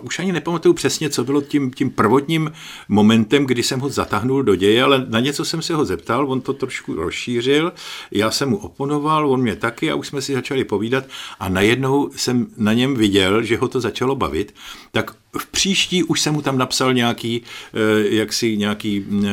už 0.00 0.18
ani 0.18 0.32
nepamatuju 0.32 0.74
přesně, 0.74 1.10
co 1.10 1.24
bylo 1.24 1.42
tím, 1.42 1.70
tím 1.70 1.90
prvotním 1.90 2.52
momentem, 2.88 3.46
kdy 3.46 3.62
jsem 3.62 3.80
ho 3.80 3.88
zatáhnul 3.88 4.42
do 4.42 4.54
děje, 4.54 4.82
ale 4.82 5.06
na 5.08 5.20
něco 5.20 5.44
jsem 5.44 5.62
se 5.62 5.74
ho 5.74 5.84
zeptal, 5.84 6.30
on 6.30 6.40
to 6.40 6.52
trošku 6.52 6.94
rozšířil, 6.94 7.72
já 8.10 8.30
jsem 8.30 8.48
mu 8.48 8.56
oponoval, 8.56 9.30
on 9.30 9.40
mě 9.40 9.56
taky 9.56 9.90
a 9.90 9.94
už 9.94 10.06
jsme 10.06 10.22
si 10.22 10.34
začali 10.34 10.64
povídat 10.64 11.04
a 11.40 11.48
najednou 11.48 12.10
jsem 12.16 12.46
na 12.56 12.72
něm 12.72 12.94
viděl, 12.94 13.42
že 13.42 13.56
ho 13.56 13.68
to 13.68 13.80
začalo 13.80 14.16
bavit, 14.16 14.54
tak 14.92 15.14
v 15.38 15.46
příští 15.46 16.02
už 16.02 16.20
jsem 16.20 16.34
mu 16.34 16.42
tam 16.42 16.58
napsal 16.58 16.94
nějaký, 16.94 17.42
eh, 17.74 18.14
jaksi 18.16 18.56
nějaký 18.56 19.04
eh, 19.24 19.28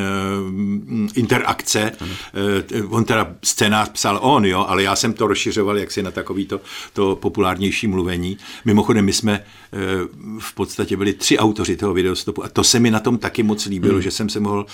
interakce. 1.16 1.92
Eh, 1.92 2.84
on 2.84 3.06
teda 3.06 3.36
scénář 3.44 3.90
psal 3.90 4.20
on, 4.22 4.46
jo, 4.46 4.66
ale 4.68 4.84
já 4.84 4.96
jsem 4.96 5.14
to 5.14 5.28
rozšiřoval 5.28 5.78
jaksi 5.78 6.04
na 6.04 6.12
takový 6.12 6.46
to, 6.46 6.62
to 6.94 7.16
populárnější 7.16 7.88
mluvení. 7.88 8.38
Mimochodem, 8.66 9.06
my 9.06 9.14
jsme 9.14 9.44
v 10.40 10.54
podstatě 10.54 10.98
byli 10.98 11.14
tři 11.14 11.38
autoři 11.38 11.78
toho 11.78 11.94
videostopu 11.94 12.44
a 12.44 12.50
to 12.50 12.64
se 12.64 12.80
mi 12.80 12.92
na 12.92 13.00
tom 13.00 13.18
taky 13.18 13.44
moc 13.44 13.66
líbilo, 13.66 13.94
hmm. 13.94 14.02
že 14.02 14.12
jsem 14.12 14.30
se 14.30 14.40
mohl 14.40 14.66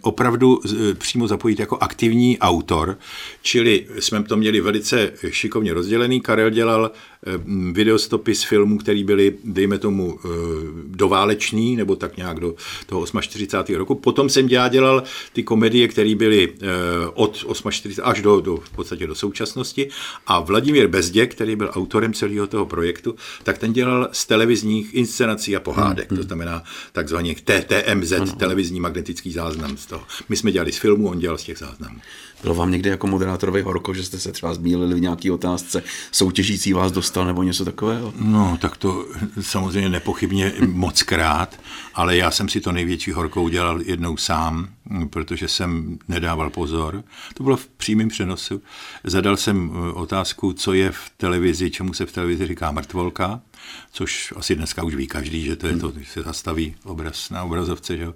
opravdu 0.00 0.60
přímo 0.98 1.28
zapojit 1.28 1.58
jako 1.58 1.78
aktivní 1.80 2.38
autor, 2.38 2.98
čili 3.42 3.86
jsme 3.98 4.22
to 4.22 4.36
měli 4.36 4.60
velice 4.60 5.12
šikovně 5.30 5.74
rozdělený. 5.74 6.20
Karel 6.20 6.50
dělal 6.50 6.90
videostopy 7.72 8.34
z 8.34 8.42
filmů, 8.42 8.78
které 8.78 9.04
byly, 9.04 9.34
dejme 9.44 9.78
tomu, 9.78 10.18
dováleční, 10.86 11.76
nebo 11.76 11.96
tak 11.96 12.16
nějak 12.16 12.40
do 12.40 12.54
toho 12.86 13.06
48. 13.20 13.74
roku. 13.74 13.94
Potom 13.94 14.28
jsem 14.28 14.48
já 14.48 14.68
dělal 14.68 15.02
ty 15.32 15.42
komedie, 15.42 15.88
které 15.88 16.14
byly 16.14 16.52
od 17.14 17.44
48 17.62 18.02
až 18.04 18.22
do, 18.22 18.40
do, 18.40 18.56
v 18.56 18.70
podstatě 18.70 19.06
do 19.06 19.14
současnosti. 19.14 19.88
A 20.26 20.40
Vladimír 20.40 20.86
Bezdě, 20.86 21.26
který 21.26 21.56
byl 21.56 21.70
autorem 21.72 22.12
celého 22.12 22.46
toho 22.46 22.66
projektu, 22.66 23.14
tak 23.42 23.58
ten 23.58 23.72
dělal 23.72 24.08
z 24.12 24.26
televizních 24.26 24.94
inscenací 24.94 25.56
a 25.56 25.60
pohádek, 25.60 26.10
hmm, 26.10 26.16
to 26.16 26.22
znamená 26.22 26.62
takzvaně 26.92 27.34
TTMZ, 27.34 28.12
ano. 28.12 28.32
televizní 28.32 28.80
magnetický 28.80 29.32
záznam 29.42 29.76
z 29.76 29.86
toho. 29.86 30.04
My 30.28 30.36
jsme 30.36 30.52
dělali 30.52 30.72
z 30.72 30.78
filmu, 30.78 31.08
on 31.08 31.18
dělal 31.18 31.38
z 31.38 31.42
těch 31.42 31.58
záznamů. 31.58 32.00
Bylo 32.42 32.54
vám 32.54 32.70
někdy 32.70 32.90
jako 32.90 33.06
moderátorovi 33.06 33.62
horko, 33.62 33.94
že 33.94 34.04
jste 34.04 34.18
se 34.18 34.32
třeba 34.32 34.54
zmílili 34.54 34.94
v 34.94 35.00
nějaké 35.00 35.32
otázce, 35.32 35.82
soutěžící 36.12 36.72
vás 36.72 36.92
dostal 36.92 37.26
nebo 37.26 37.42
něco 37.42 37.64
takového? 37.64 38.12
No, 38.16 38.58
tak 38.60 38.76
to 38.76 39.06
samozřejmě 39.40 39.88
nepochybně 39.88 40.52
moc 40.66 41.02
krát, 41.02 41.60
ale 41.94 42.16
já 42.16 42.30
jsem 42.30 42.48
si 42.48 42.60
to 42.60 42.72
největší 42.72 43.12
horko 43.12 43.42
udělal 43.42 43.82
jednou 43.82 44.16
sám, 44.16 44.68
protože 45.10 45.48
jsem 45.48 45.98
nedával 46.08 46.50
pozor. 46.50 47.04
To 47.34 47.42
bylo 47.42 47.56
v 47.56 47.66
přímém 47.66 48.08
přenosu. 48.08 48.62
Zadal 49.04 49.36
jsem 49.36 49.72
eh, 49.74 49.92
otázku, 49.92 50.52
co 50.52 50.72
je 50.72 50.92
v 50.92 51.10
televizi, 51.16 51.70
čemu 51.70 51.94
se 51.94 52.06
v 52.06 52.12
televizi 52.12 52.46
říká 52.46 52.70
mrtvolka, 52.70 53.40
což 53.92 54.34
asi 54.36 54.54
dneska 54.54 54.82
už 54.82 54.94
ví 54.94 55.06
každý, 55.06 55.44
že 55.44 55.56
to 55.56 55.66
je 55.66 55.76
to, 55.76 55.88
když 55.88 56.10
se 56.10 56.22
zastaví 56.22 56.74
obraz 56.84 57.30
na 57.30 57.42
obrazovce. 57.44 57.96
Že? 57.96 58.06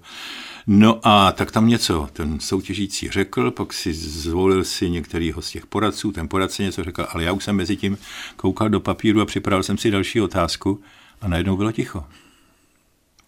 No 0.67 0.99
a 1.03 1.31
tak 1.31 1.51
tam 1.51 1.67
něco 1.67 2.09
ten 2.13 2.39
soutěžící 2.39 3.09
řekl, 3.09 3.51
pak 3.51 3.73
si 3.73 3.93
zvolil 3.93 4.63
si 4.63 4.89
některýho 4.89 5.41
z 5.41 5.51
těch 5.51 5.65
poradců, 5.65 6.11
ten 6.11 6.27
poradce 6.27 6.63
něco 6.63 6.83
řekl, 6.83 7.07
ale 7.09 7.23
já 7.23 7.31
už 7.31 7.43
jsem 7.43 7.55
mezi 7.55 7.77
tím 7.77 7.97
koukal 8.35 8.69
do 8.69 8.79
papíru 8.79 9.21
a 9.21 9.25
připravil 9.25 9.63
jsem 9.63 9.77
si 9.77 9.91
další 9.91 10.21
otázku 10.21 10.81
a 11.21 11.27
najednou 11.27 11.57
bylo 11.57 11.71
ticho. 11.71 12.05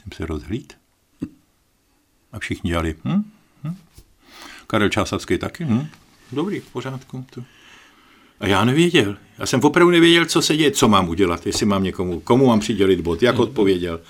Jsem 0.02 0.12
se 0.14 0.26
rozhlíd 0.26 0.74
a 2.32 2.40
všichni 2.40 2.70
dělali 2.70 2.96
hm? 3.06 3.12
Hm? 3.12 3.32
Karel 4.70 4.90
Čásavský 4.90 5.38
taky, 5.38 5.66
hm? 5.66 5.88
dobrý, 6.32 6.60
v 6.60 6.72
pořádku. 6.72 7.26
To. 7.30 7.44
A 8.40 8.48
já 8.48 8.66
nevěděl. 8.66 9.18
Já 9.38 9.46
jsem 9.46 9.60
opravdu 9.64 9.92
nevěděl, 9.92 10.26
co 10.26 10.42
se 10.42 10.58
děje, 10.58 10.72
co 10.72 10.88
mám 10.88 11.10
udělat, 11.10 11.46
jestli 11.46 11.66
mám 11.66 11.84
někomu, 11.84 12.20
komu 12.20 12.48
mám 12.48 12.60
přidělit 12.60 13.02
bod, 13.02 13.24
jak 13.24 13.40
odpověděl. 13.40 14.02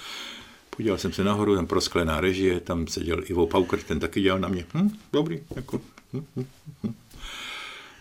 Podíval 0.70 0.98
jsem 0.98 1.13
se 1.13 1.24
nahoru, 1.24 1.56
tam 1.56 1.68
prosklená 1.68 2.22
režie, 2.22 2.60
tam 2.60 2.88
seděl 2.88 3.24
Ivo 3.25 3.48
Pauker, 3.48 3.80
ten 3.80 4.00
taky 4.00 4.22
dělal 4.22 4.39
na 4.39 4.48
mě. 4.48 4.66
Hm, 4.74 4.89
dobrý, 5.13 5.39
jako. 5.56 5.82
Hm, 6.13 6.25
hm, 6.36 6.46
hm. 6.84 6.94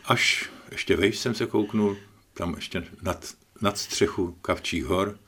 Až 0.04 0.50
ještě 0.70 0.96
vejš 0.96 1.18
jsem 1.18 1.34
se 1.34 1.46
kouknul, 1.46 1.96
tam 2.34 2.54
ještě 2.54 2.84
nad, 3.02 3.34
nad 3.60 3.78
střechu 3.78 4.36
Kavčích 4.42 4.84
hor, 4.84 5.18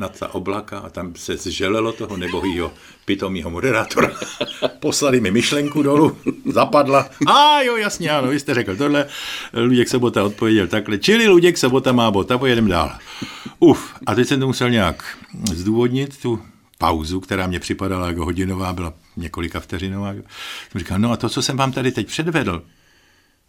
nad 0.00 0.18
ta 0.18 0.34
oblaka 0.34 0.78
a 0.78 0.90
tam 0.90 1.12
se 1.16 1.36
zželelo 1.36 1.92
toho 1.92 2.16
nebohýho 2.16 2.72
pitomýho 3.04 3.50
moderátora. 3.50 4.10
Poslali 4.80 5.20
mi 5.20 5.30
myšlenku 5.30 5.82
dolů, 5.82 6.16
zapadla. 6.46 7.10
A 7.26 7.62
jo, 7.62 7.76
jasně, 7.76 8.10
ano, 8.10 8.28
vy 8.28 8.40
jste 8.40 8.54
řekl 8.54 8.76
tohle. 8.76 9.06
Luděk 9.52 9.88
Sobota 9.88 10.24
odpověděl 10.24 10.66
takhle. 10.66 10.98
Čili 10.98 11.28
Luděk 11.28 11.58
Sobota 11.58 11.92
má 11.92 12.10
bod 12.10 12.30
a 12.30 12.38
pojedeme 12.38 12.68
dál. 12.68 12.92
Uf, 13.58 13.94
a 14.06 14.14
teď 14.14 14.28
jsem 14.28 14.40
to 14.40 14.46
musel 14.46 14.70
nějak 14.70 15.04
zdůvodnit, 15.52 16.22
tu 16.22 16.42
pauzu, 16.78 17.20
která 17.20 17.46
mě 17.46 17.60
připadala 17.60 18.06
jako 18.06 18.24
hodinová, 18.24 18.72
byla 18.72 18.92
několika 19.16 19.60
vteřinová. 19.60 20.12
Jsem 20.70 20.78
říkal, 20.78 20.98
no 20.98 21.12
a 21.12 21.16
to, 21.16 21.28
co 21.28 21.42
jsem 21.42 21.56
vám 21.56 21.72
tady 21.72 21.92
teď 21.92 22.06
předvedl, 22.06 22.62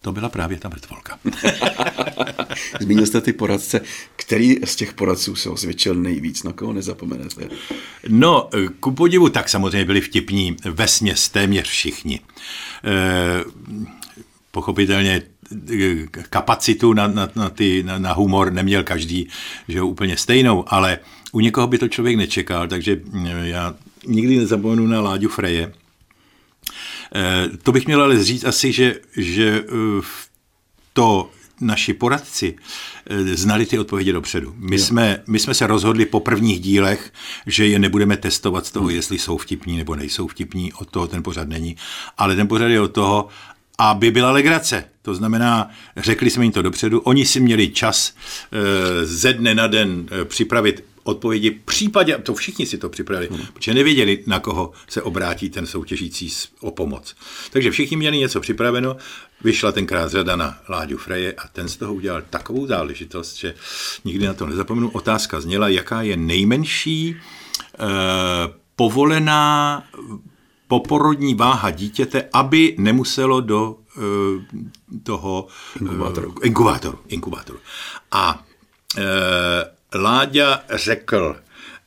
to 0.02 0.12
byla 0.12 0.30
právě 0.30 0.58
ta 0.58 0.70
mrtvolka. 0.70 1.20
Zmínil 2.80 3.06
jste 3.06 3.22
ty 3.22 3.34
poradce. 3.34 3.82
Který 4.16 4.56
z 4.66 4.76
těch 4.76 4.94
poradců 4.94 5.36
se 5.36 5.50
osvědčil 5.50 5.96
nejvíc? 5.96 6.44
Na 6.44 6.54
koho 6.54 6.74
nezapomenete? 6.74 7.50
No, 8.08 8.50
ku 8.80 8.92
podivu, 8.92 9.30
tak 9.30 9.50
samozřejmě 9.50 9.86
byli 9.86 10.02
vtipní 10.02 10.56
vesměs 10.66 11.30
téměř 11.30 11.70
všichni. 11.70 12.20
E, 12.20 13.44
pochopitelně 14.52 15.22
e, 15.72 16.08
kapacitu 16.08 16.94
na, 16.94 17.08
na, 17.08 17.30
na, 17.36 17.50
ty, 17.50 17.84
na, 17.84 18.00
na 18.00 18.14
humor 18.14 18.54
neměl 18.54 18.84
každý, 18.84 19.28
že 19.68 19.78
jo, 19.78 19.88
úplně 19.88 20.18
stejnou, 20.18 20.64
ale 20.68 21.00
u 21.32 21.40
někoho 21.40 21.68
by 21.68 21.78
to 21.78 21.88
člověk 21.88 22.18
nečekal, 22.18 22.68
takže 22.68 23.02
e, 23.26 23.48
já 23.48 23.76
nikdy 24.08 24.38
nezapomenu 24.38 24.88
na 24.88 25.02
Láďu 25.02 25.30
Freje, 25.30 25.72
Eh, 25.72 25.81
to 27.64 27.72
bych 27.72 27.88
měl 27.88 28.02
ale 28.02 28.24
říct 28.24 28.44
asi, 28.44 28.72
že, 28.72 28.96
že 29.18 29.64
eh, 29.68 30.02
to 30.94 31.32
naši 31.62 31.94
poradci 31.94 32.56
eh, 33.06 33.36
znali 33.36 33.66
ty 33.66 33.80
odpovědi 33.80 34.12
dopředu. 34.12 34.54
My, 34.58 34.80
jsme, 34.80 35.24
my 35.28 35.40
jsme 35.40 35.54
se 35.54 35.68
rozhodli 35.68 36.06
po 36.06 36.20
prvních 36.20 36.60
dílech, 36.60 37.14
že 37.48 37.68
je 37.68 37.80
nebudeme 37.80 38.18
testovat 38.18 38.66
z 38.66 38.72
toho, 38.72 38.86
hmm. 38.86 38.96
jestli 38.96 39.20
jsou 39.20 39.38
vtipní 39.38 39.78
nebo 39.78 39.96
nejsou 39.96 40.28
vtipní, 40.28 40.74
od 40.74 40.90
toho 40.90 41.08
ten 41.08 41.24
pořad 41.24 41.48
není, 41.48 41.76
ale 42.18 42.36
ten 42.36 42.48
pořad 42.48 42.68
je 42.68 42.82
od 42.82 42.92
toho, 42.92 43.28
aby 43.78 44.12
byla 44.12 44.32
legrace. 44.32 44.84
To 45.02 45.16
znamená, 45.16 45.70
řekli 45.98 46.30
jsme 46.30 46.44
jim 46.44 46.52
to 46.52 46.62
dopředu, 46.62 47.00
oni 47.00 47.26
si 47.26 47.40
měli 47.40 47.70
čas 47.70 48.14
ze 49.04 49.34
dne 49.34 49.56
na 49.56 49.68
den 49.68 50.06
připravit 50.24 50.84
odpovědi 51.04 51.50
v 51.50 51.66
případě, 51.66 52.18
to 52.18 52.34
všichni 52.34 52.66
si 52.66 52.78
to 52.78 52.90
připravili, 52.90 53.30
hmm. 53.32 53.46
protože 53.54 53.74
nevěděli, 53.74 54.24
na 54.28 54.40
koho 54.40 54.72
se 54.90 55.02
obrátí 55.02 55.50
ten 55.50 55.66
soutěžící 55.66 56.30
o 56.60 56.72
pomoc. 56.72 57.16
Takže 57.52 57.72
všichni 57.72 57.98
měli 57.98 58.18
něco 58.18 58.40
připraveno, 58.42 58.98
vyšla 59.44 59.72
tenkrát 59.72 60.12
řada 60.12 60.36
na 60.36 60.58
Láďu 60.70 60.98
Freje 60.98 61.34
a 61.34 61.48
ten 61.48 61.70
z 61.70 61.78
toho 61.78 61.94
udělal 61.94 62.22
takovou 62.30 62.68
záležitost, 62.68 63.36
že 63.36 63.54
nikdy 64.06 64.26
na 64.28 64.34
to 64.34 64.46
nezapomenu. 64.46 64.90
Otázka 64.90 65.42
zněla, 65.42 65.68
jaká 65.68 66.02
je 66.02 66.18
nejmenší 66.18 67.16
eh, 67.16 67.78
povolená 68.76 69.84
poporodní 70.72 71.36
váha 71.36 71.72
dítěte, 71.72 72.30
aby 72.34 72.76
nemuselo 72.78 73.42
do 73.42 73.76
eh, 73.76 74.02
toho 75.04 75.48
inkubátoru. 75.82 76.36
Eh, 76.44 76.48
inkubátoru, 76.48 77.00
inkubátoru. 77.08 77.60
A 78.12 78.44
eh, 78.98 79.02
Láďa 79.96 80.64
řekl, 80.70 81.36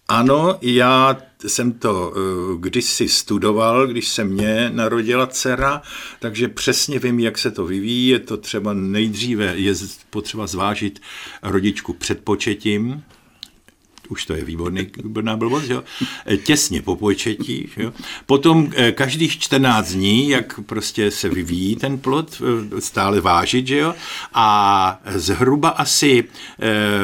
ano, 0.08 0.58
já 0.62 1.16
jsem 1.46 1.72
to 1.72 2.12
uh, 2.16 2.60
kdysi 2.60 3.08
studoval, 3.08 3.86
když 3.86 4.08
se 4.08 4.24
mě 4.24 4.70
narodila 4.74 5.26
dcera, 5.26 5.82
takže 6.20 6.48
přesně 6.48 6.98
vím, 6.98 7.20
jak 7.20 7.38
se 7.38 7.50
to 7.50 7.66
vyvíjí. 7.66 8.08
Je 8.08 8.18
to 8.18 8.36
třeba 8.36 8.72
nejdříve 8.72 9.52
je 9.56 9.74
potřeba 10.10 10.46
zvážit 10.46 11.02
rodičku 11.42 11.92
před 11.92 12.24
početím, 12.24 13.02
už 14.08 14.26
to 14.26 14.34
je 14.34 14.44
výborný, 14.44 14.86
výborná 15.02 15.36
blbost, 15.36 15.68
jo? 15.68 15.82
těsně 16.42 16.82
po 16.82 16.96
početí. 16.96 17.68
Jo? 17.76 17.92
Potom 18.26 18.70
eh, 18.74 18.92
každých 18.92 19.38
14 19.38 19.92
dní, 19.92 20.28
jak 20.28 20.60
prostě 20.60 21.10
se 21.10 21.28
vyvíjí 21.28 21.76
ten 21.76 21.98
plod, 21.98 22.42
eh, 22.76 22.80
stále 22.80 23.20
vážit, 23.20 23.66
že 23.66 23.78
jo? 23.78 23.94
a 24.34 25.00
zhruba 25.14 25.68
asi 25.68 26.24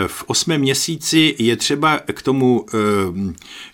v 0.07 0.25
osmém 0.27 0.61
měsíci 0.61 1.35
je 1.39 1.57
třeba 1.57 1.99
k 1.99 2.23
tomu 2.23 2.67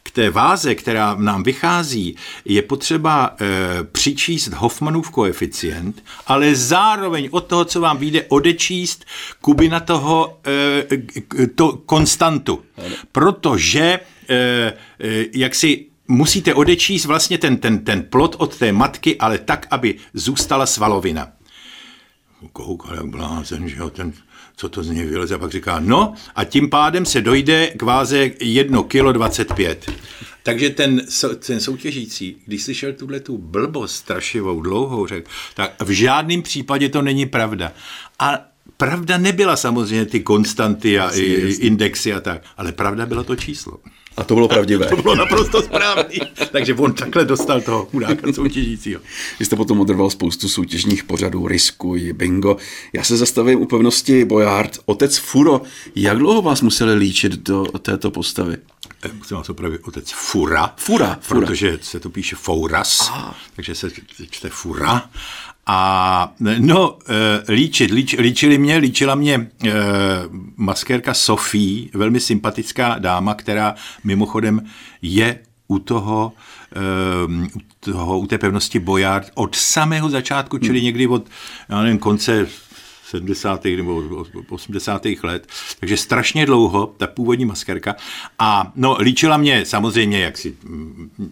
k 0.07 0.11
té 0.11 0.31
váze, 0.31 0.75
která 0.75 1.15
nám 1.15 1.43
vychází, 1.43 2.17
je 2.45 2.63
potřeba 2.63 3.37
e, 3.41 3.85
přičíst 3.85 4.53
Hoffmanův 4.53 5.11
koeficient, 5.11 6.05
ale 6.27 6.55
zároveň 6.55 7.29
od 7.31 7.47
toho, 7.47 7.65
co 7.65 7.81
vám 7.81 7.99
vyjde, 7.99 8.23
odečíst 8.29 9.05
kubina 9.41 9.81
toho 9.81 10.39
e, 10.47 11.47
to 11.47 11.73
konstantu. 11.87 12.63
Protože 13.17 13.81
e, 13.81 14.35
e, 14.35 14.73
jak 15.35 15.55
si 15.55 15.87
musíte 16.09 16.55
odečíst 16.55 17.05
vlastně 17.05 17.39
ten, 17.39 17.57
ten, 17.57 17.79
ten 17.79 18.03
plot 18.03 18.37
od 18.39 18.57
té 18.57 18.73
matky, 18.73 19.17
ale 19.19 19.39
tak, 19.39 19.67
aby 19.71 19.95
zůstala 20.15 20.67
svalovina. 20.67 21.33
Koukal 22.53 22.97
jak 22.97 23.07
blázen, 23.07 23.69
že 23.69 23.77
jo, 23.77 23.91
ten 23.91 24.13
co 24.57 24.69
to 24.69 24.83
z 24.83 24.91
něj 24.91 25.07
vyleze, 25.07 25.35
a 25.35 25.39
pak 25.39 25.51
říká, 25.51 25.81
no 25.81 26.15
a 26.35 26.45
tím 26.45 26.71
pádem 26.71 27.07
se 27.07 27.21
dojde 27.21 27.67
k 27.67 27.83
váze 27.83 28.31
1 28.41 28.83
kg 28.83 29.13
25. 29.13 29.91
Takže 30.43 30.71
ten, 30.71 31.03
ten 31.47 31.61
soutěžící, 31.61 32.37
když 32.47 32.63
slyšel 32.63 32.93
tuhle 32.93 33.21
tu 33.21 33.39
blbost 33.39 33.95
strašivou, 33.95 34.61
dlouhou, 34.61 35.07
řekl, 35.07 35.31
tak 35.55 35.83
v 35.83 35.91
žádném 35.91 36.43
případě 36.43 36.89
to 36.89 37.03
není 37.03 37.27
pravda. 37.27 37.73
A 38.19 38.56
pravda 38.77 39.19
nebyla 39.19 39.57
samozřejmě 39.57 40.05
ty 40.05 40.21
konstanty 40.21 40.99
a 40.99 41.11
indexy 41.59 42.13
a 42.13 42.21
tak, 42.21 42.43
ale 42.57 42.73
pravda 42.73 43.07
bylo 43.07 43.25
to 43.25 43.37
číslo. 43.37 43.79
A 44.17 44.25
to 44.25 44.35
bylo 44.35 44.49
pravdivé. 44.49 44.87
to 44.97 45.03
bylo 45.03 45.15
naprosto 45.15 45.63
správný. 45.63 46.19
Takže 46.53 46.75
on 46.75 46.93
takhle 46.93 47.25
dostal 47.25 47.61
toho 47.61 47.85
chudáka 47.85 48.33
soutěžícího. 48.33 49.01
Vy 49.39 49.45
jste 49.45 49.57
potom 49.57 49.81
odrval 49.81 50.11
spoustu 50.11 50.49
soutěžních 50.49 51.05
pořadů, 51.05 51.49
riskuj, 51.49 52.13
bingo. 52.13 52.57
Já 52.93 53.05
se 53.05 53.17
zastavím 53.17 53.61
u 53.61 53.67
pevnosti 53.67 54.25
Bojard. 54.25 54.79
Otec 54.85 55.19
Furo, 55.19 55.61
jak 55.97 56.19
dlouho 56.19 56.43
vás 56.43 56.63
museli 56.63 56.95
líčit 56.95 57.33
do 57.33 57.65
této 57.83 58.11
postavy? 58.11 58.57
Musím 59.13 59.37
vás 59.37 59.49
opravit, 59.49 59.81
otec 59.85 60.13
Fura. 60.13 60.75
Fura, 60.77 61.19
Fura. 61.21 61.47
Protože 61.47 61.79
se 61.83 62.01
to 62.01 62.11
píše 62.11 62.37
Fouras, 62.37 63.11
ah. 63.15 63.35
takže 63.57 63.75
se 63.75 63.89
čte 64.31 64.49
Fura. 64.49 65.11
A 65.67 66.33
no, 66.59 66.99
eh, 67.09 67.53
líčit, 67.53 67.91
líč, 67.91 68.17
líčili 68.19 68.59
mě, 68.59 68.77
líčila 68.77 69.15
mě 69.15 69.51
eh, 69.65 69.73
maskérka 70.57 71.15
Sofie, 71.15 71.89
velmi 71.95 72.21
sympatická 72.21 72.99
dáma, 72.99 73.35
která 73.35 73.75
mimochodem 74.05 74.67
je 75.03 75.39
u 75.69 75.79
toho, 75.79 76.33
u, 77.57 77.61
toho, 77.81 78.19
u 78.19 78.27
té 78.27 78.39
pevnosti 78.39 78.79
Bojard 78.79 79.31
od 79.35 79.55
samého 79.57 80.11
začátku, 80.11 80.59
čili 80.59 80.79
hmm. 80.79 80.85
někdy 80.85 81.07
od, 81.07 81.29
já 81.69 81.83
nevím, 81.83 81.99
konce 81.99 82.47
70. 83.07 83.65
nebo 83.65 84.03
80. 84.49 85.07
let, 85.23 85.47
takže 85.81 85.97
strašně 85.97 86.47
dlouho, 86.47 86.95
ta 86.97 87.07
původní 87.07 87.45
maskerka. 87.45 87.97
A 88.39 88.73
no, 88.77 88.97
líčila 89.01 89.37
mě 89.37 89.65
samozřejmě 89.65 90.21
jaksi 90.21 90.57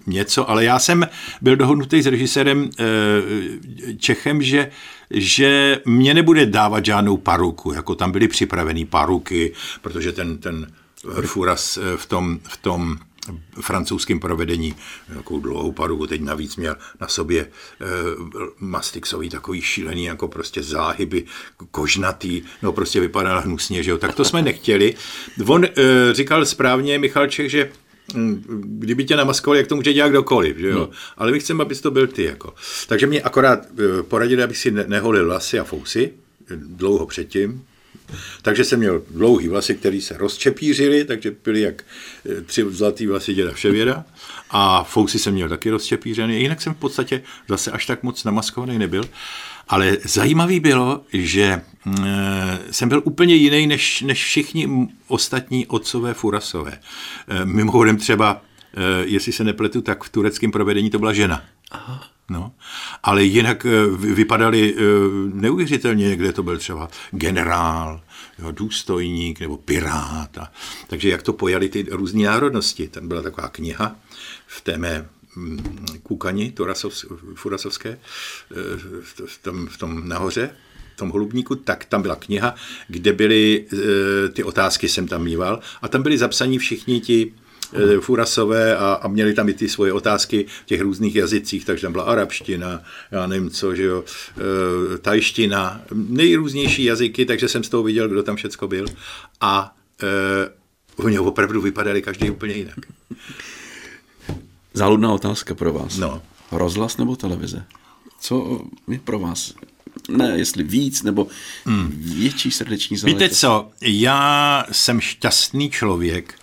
něco, 0.07 0.51
ale 0.51 0.65
já 0.65 0.79
jsem 0.79 1.09
byl 1.41 1.57
dohodnutý 1.57 2.03
s 2.03 2.07
režisérem 2.07 2.71
e, 2.79 3.97
Čechem, 3.97 4.43
že 4.43 4.71
že 5.11 5.81
mě 5.85 6.15
nebude 6.15 6.47
dávat 6.47 6.85
žádnou 6.85 7.17
paruku, 7.17 7.73
jako 7.73 7.95
tam 7.95 8.13
byly 8.13 8.29
připravený 8.29 8.85
paruky, 8.85 9.53
protože 9.83 10.13
ten, 10.13 10.39
ten 10.39 10.67
Furas 11.27 11.77
eh, 11.77 11.97
v 11.97 12.07
tom, 12.07 12.39
v 12.43 12.57
tom 12.57 12.97
francouzském 13.61 14.21
provedení, 14.21 14.75
takovou 15.15 15.41
dlouhou 15.41 15.73
paruku, 15.73 16.07
teď 16.07 16.21
navíc 16.21 16.57
měl 16.57 16.77
na 17.01 17.09
sobě 17.09 17.41
e, 17.41 17.47
mastixový 18.59 19.29
takový 19.29 19.63
šílený, 19.63 20.05
jako 20.05 20.29
prostě 20.29 20.63
záhyby, 20.63 21.25
kožnatý, 21.71 22.43
no 22.63 22.73
prostě 22.73 23.01
vypadal 23.01 23.41
hnusně, 23.41 23.83
že 23.83 23.91
jo, 23.91 23.99
tak 23.99 24.15
to 24.15 24.25
jsme 24.25 24.43
nechtěli. 24.43 24.95
On 25.47 25.65
e, 25.65 25.71
říkal 26.13 26.45
správně, 26.45 26.99
Michalček, 26.99 27.51
že 27.51 27.71
hm, 28.15 28.45
kdyby 28.61 29.05
tě 29.05 29.17
namaskovali, 29.17 29.59
jak 29.59 29.69
to 29.69 29.77
může 29.77 29.93
dělat 29.93 30.09
kdokoliv, 30.09 30.57
že 30.57 30.69
jo? 30.69 30.85
Hmm. 30.85 30.93
Ale 31.17 31.33
my 31.33 31.41
chceme, 31.41 31.63
abys 31.63 31.81
to 31.81 31.91
byl 31.91 32.07
ty, 32.07 32.25
jako. 32.25 32.55
Takže 32.89 33.07
mě 33.07 33.23
akorát 33.23 33.67
e, 33.79 34.03
poradili, 34.03 34.43
abych 34.43 34.59
si 34.59 34.71
neholil 34.71 35.25
vlasy 35.25 35.59
a 35.59 35.65
fousy, 35.65 36.13
dlouho 36.51 37.07
předtím, 37.07 37.65
takže 38.43 38.65
jsem 38.65 38.79
měl 38.79 39.03
dlouhý 39.11 39.49
vlasy, 39.49 39.75
které 39.75 40.01
se 40.01 40.19
rozčepířily, 40.19 41.05
takže 41.05 41.37
byly 41.45 41.61
jak 41.61 41.85
eh, 42.31 42.41
tři 42.41 42.65
zlatý 42.69 43.07
vlasy 43.07 43.35
děda 43.35 43.53
Vševěda. 43.53 44.05
A 44.51 44.85
fousy 44.85 45.19
jsem 45.19 45.35
měl 45.35 45.49
taky 45.49 45.71
rozčepířený. 45.71 46.41
Jinak 46.41 46.63
jsem 46.63 46.75
v 46.75 46.77
podstatě 46.77 47.23
zase 47.49 47.71
až 47.71 47.87
tak 47.87 48.03
moc 48.03 48.25
namaskovaný 48.25 48.79
nebyl. 48.79 49.05
Ale 49.69 49.97
zajímavý 50.05 50.61
bylo, 50.61 51.01
že 51.13 51.43
e, 51.43 51.63
jsem 52.71 52.89
byl 52.89 53.03
úplně 53.05 53.35
jiný 53.35 53.67
než, 53.67 54.03
než 54.03 54.25
všichni 54.25 54.89
ostatní 55.09 55.67
otcové 55.67 56.15
furasové. 56.15 56.73
E, 57.29 57.45
mimochodem 57.45 57.97
třeba, 57.97 58.43
jestli 59.05 59.33
se 59.33 59.45
nepletu, 59.45 59.81
tak 59.81 60.05
v 60.05 60.09
tureckém 60.09 60.51
provedení 60.51 60.91
to 60.91 60.99
byla 60.99 61.13
žena. 61.13 61.43
Aha. 61.71 62.14
No, 62.31 62.53
ale 63.03 63.25
jinak 63.25 63.67
eh, 63.67 63.87
vypadali 63.97 64.75
eh, 64.77 64.81
neuvěřitelně, 65.35 66.17
kde 66.17 66.33
to 66.33 66.43
byl 66.43 66.59
třeba 66.59 66.89
generál, 67.11 68.01
jo, 68.39 68.53
důstojník 68.53 69.41
nebo 69.41 69.57
pirát. 69.57 70.39
A, 70.39 70.53
takže 70.87 71.09
jak 71.09 71.23
to 71.23 71.33
pojali 71.33 71.69
ty 71.69 71.87
různé 71.91 72.25
národnosti. 72.25 72.89
Tam 72.89 73.09
byla 73.09 73.23
taková 73.23 73.49
kniha 73.49 73.97
v 74.47 74.61
té 74.61 74.79
mé 74.79 75.09
mm, 75.37 75.87
kůkani 76.03 76.53
furasovské 77.35 77.89
eh, 77.91 77.99
v 79.27 79.39
tom, 79.43 79.67
v 79.67 79.79
tom 79.79 80.09
nahoře, 80.09 80.57
v 80.95 80.97
tom 80.97 81.11
holubníku, 81.11 81.55
tak 81.55 81.85
tam 81.85 82.03
byla 82.03 82.17
kniha, 82.17 82.55
kde 82.89 83.13
byly 83.13 83.67
ty 84.33 84.45
otázky, 84.45 84.89
jsem 84.89 85.09
tam 85.09 85.25
mýval, 85.25 85.61
a 85.83 85.89
tam 85.89 86.03
byli 86.03 86.19
zapsaní 86.19 86.59
všichni 86.59 87.01
ti 87.01 87.33
Furasové 88.01 88.77
a, 88.77 88.93
a 89.03 89.09
měli 89.09 89.35
tam 89.35 89.49
i 89.49 89.55
ty 89.55 89.69
svoje 89.69 89.93
otázky 89.93 90.47
v 90.63 90.67
těch 90.67 90.81
různých 90.81 91.17
jazycích, 91.17 91.65
takže 91.65 91.83
tam 91.83 91.93
byla 91.93 92.05
arabština, 92.05 92.83
já 93.11 93.27
nevím 93.27 93.51
co, 93.51 93.75
že 93.75 93.83
jo, 93.83 94.05
e, 94.95 94.99
tajština, 94.99 95.81
nejrůznější 95.95 96.85
jazyky, 96.85 97.27
takže 97.27 97.49
jsem 97.49 97.65
z 97.65 97.69
toho 97.69 97.83
viděl, 97.83 98.09
kdo 98.09 98.23
tam 98.23 98.37
všecko 98.37 98.69
byl 98.69 98.87
a 99.41 99.77
e, 100.03 100.07
oni 100.97 101.19
opravdu 101.19 101.61
vypadali 101.61 102.03
každý 102.03 102.31
úplně 102.31 102.55
jinak. 102.55 102.79
Záludná 104.75 105.13
otázka 105.13 105.55
pro 105.55 105.73
vás. 105.73 105.99
No. 105.99 106.23
Rozhlas 106.53 106.97
nebo 106.97 107.17
televize? 107.17 107.65
Co 108.21 108.61
je 108.89 108.99
pro 108.99 109.19
vás 109.19 109.55
ne 110.09 110.33
jestli 110.37 110.63
víc 110.63 111.03
nebo 111.03 111.27
hmm. 111.65 111.93
větší 111.97 112.51
srdeční 112.51 112.97
záležitost. 112.97 113.23
Víte 113.23 113.35
co, 113.35 113.71
já 113.81 114.65
jsem 114.73 115.01
šťastný 115.01 115.71
člověk, 115.71 116.35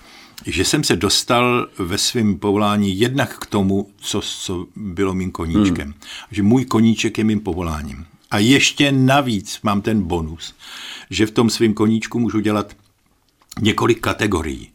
že 0.45 0.65
jsem 0.65 0.84
se 0.84 0.95
dostal 0.95 1.67
ve 1.77 1.97
svém 1.97 2.38
povolání 2.38 2.99
jednak 2.99 3.39
k 3.39 3.45
tomu, 3.45 3.89
co, 3.97 4.21
co 4.21 4.65
bylo 4.75 5.13
mým 5.13 5.32
koníčkem. 5.32 5.88
Hmm. 5.88 5.93
Že 6.32 6.43
můj 6.43 6.65
koníček 6.65 7.17
je 7.17 7.23
mým 7.23 7.39
povoláním. 7.39 8.06
A 8.32 8.38
ještě 8.38 8.91
navíc 8.91 9.60
mám 9.63 9.82
ten 9.82 10.01
bonus, 10.01 10.56
že 11.10 11.25
v 11.25 11.32
tom 11.32 11.49
svém 11.49 11.73
koníčku 11.73 12.19
můžu 12.19 12.39
dělat 12.39 12.75
několik 13.60 13.99
kategorií. 13.99 14.69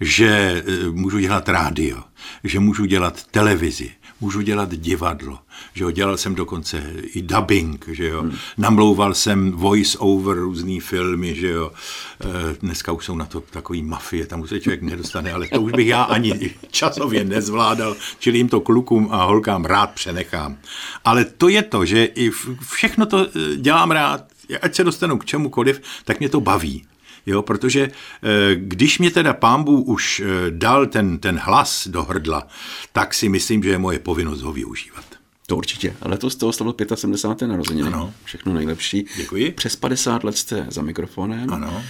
Že 0.00 0.62
eh, 0.66 0.90
můžu 0.90 1.18
dělat 1.18 1.48
rádio, 1.48 2.02
že 2.44 2.60
můžu 2.60 2.84
dělat 2.84 3.24
televizi, 3.30 3.90
můžu 4.20 4.40
dělat 4.40 4.74
divadlo, 4.74 5.38
že 5.74 5.84
jo, 5.84 5.90
dělal 5.90 6.16
jsem 6.16 6.34
dokonce 6.34 6.82
i 7.02 7.22
dubbing, 7.22 7.88
že 7.88 8.08
jo, 8.08 8.22
hmm. 8.22 8.36
namlouval 8.58 9.14
jsem 9.14 9.52
voice 9.52 9.98
over 9.98 10.36
různý 10.36 10.80
filmy, 10.80 11.34
že 11.34 11.48
jo, 11.48 11.72
e, 12.20 12.56
dneska 12.60 12.92
už 12.92 13.04
jsou 13.04 13.16
na 13.16 13.24
to 13.24 13.40
takový 13.40 13.82
mafie, 13.82 14.26
tam 14.26 14.40
už 14.40 14.48
se 14.48 14.60
člověk 14.60 14.82
nedostane, 14.82 15.32
ale 15.32 15.48
to 15.48 15.62
už 15.62 15.72
bych 15.72 15.86
já 15.86 16.02
ani 16.02 16.54
časově 16.70 17.24
nezvládal, 17.24 17.96
čili 18.18 18.38
jim 18.38 18.48
to 18.48 18.60
klukům 18.60 19.08
a 19.10 19.24
holkám 19.24 19.64
rád 19.64 19.90
přenechám. 19.90 20.56
Ale 21.04 21.24
to 21.24 21.48
je 21.48 21.62
to, 21.62 21.84
že 21.84 22.04
i 22.04 22.30
všechno 22.70 23.06
to 23.06 23.26
e, 23.26 23.56
dělám 23.56 23.90
rád, 23.90 24.24
ať 24.62 24.74
se 24.74 24.84
dostanu 24.84 25.18
k 25.18 25.24
čemukoliv, 25.24 25.80
tak 26.04 26.18
mě 26.18 26.28
to 26.28 26.40
baví. 26.40 26.84
Jo, 27.26 27.42
protože 27.42 27.90
eh, 28.22 28.54
když 28.54 28.98
mě 28.98 29.10
teda 29.10 29.32
pámbu 29.32 29.82
už 29.82 30.20
eh, 30.20 30.50
dal 30.50 30.86
ten, 30.86 31.18
ten 31.18 31.40
hlas 31.42 31.88
do 31.88 32.02
hrdla, 32.02 32.46
tak 32.92 33.14
si 33.14 33.28
myslím, 33.28 33.62
že 33.62 33.70
je 33.70 33.78
moje 33.78 33.98
povinnost 33.98 34.42
ho 34.42 34.52
využívat. 34.52 35.04
To 35.46 35.56
určitě. 35.56 35.96
Ale 36.02 36.18
to 36.18 36.30
z 36.30 36.36
toho 36.36 36.52
slavil 36.52 36.74
75. 36.94 37.48
narozeniny. 37.48 37.86
Ano. 37.86 38.12
Všechno 38.24 38.52
nejlepší. 38.52 39.06
Děkuji. 39.16 39.52
Přes 39.52 39.76
50 39.76 40.24
let 40.24 40.36
jste 40.36 40.66
za 40.68 40.82
mikrofonem. 40.82 41.52
Ano. 41.52 41.82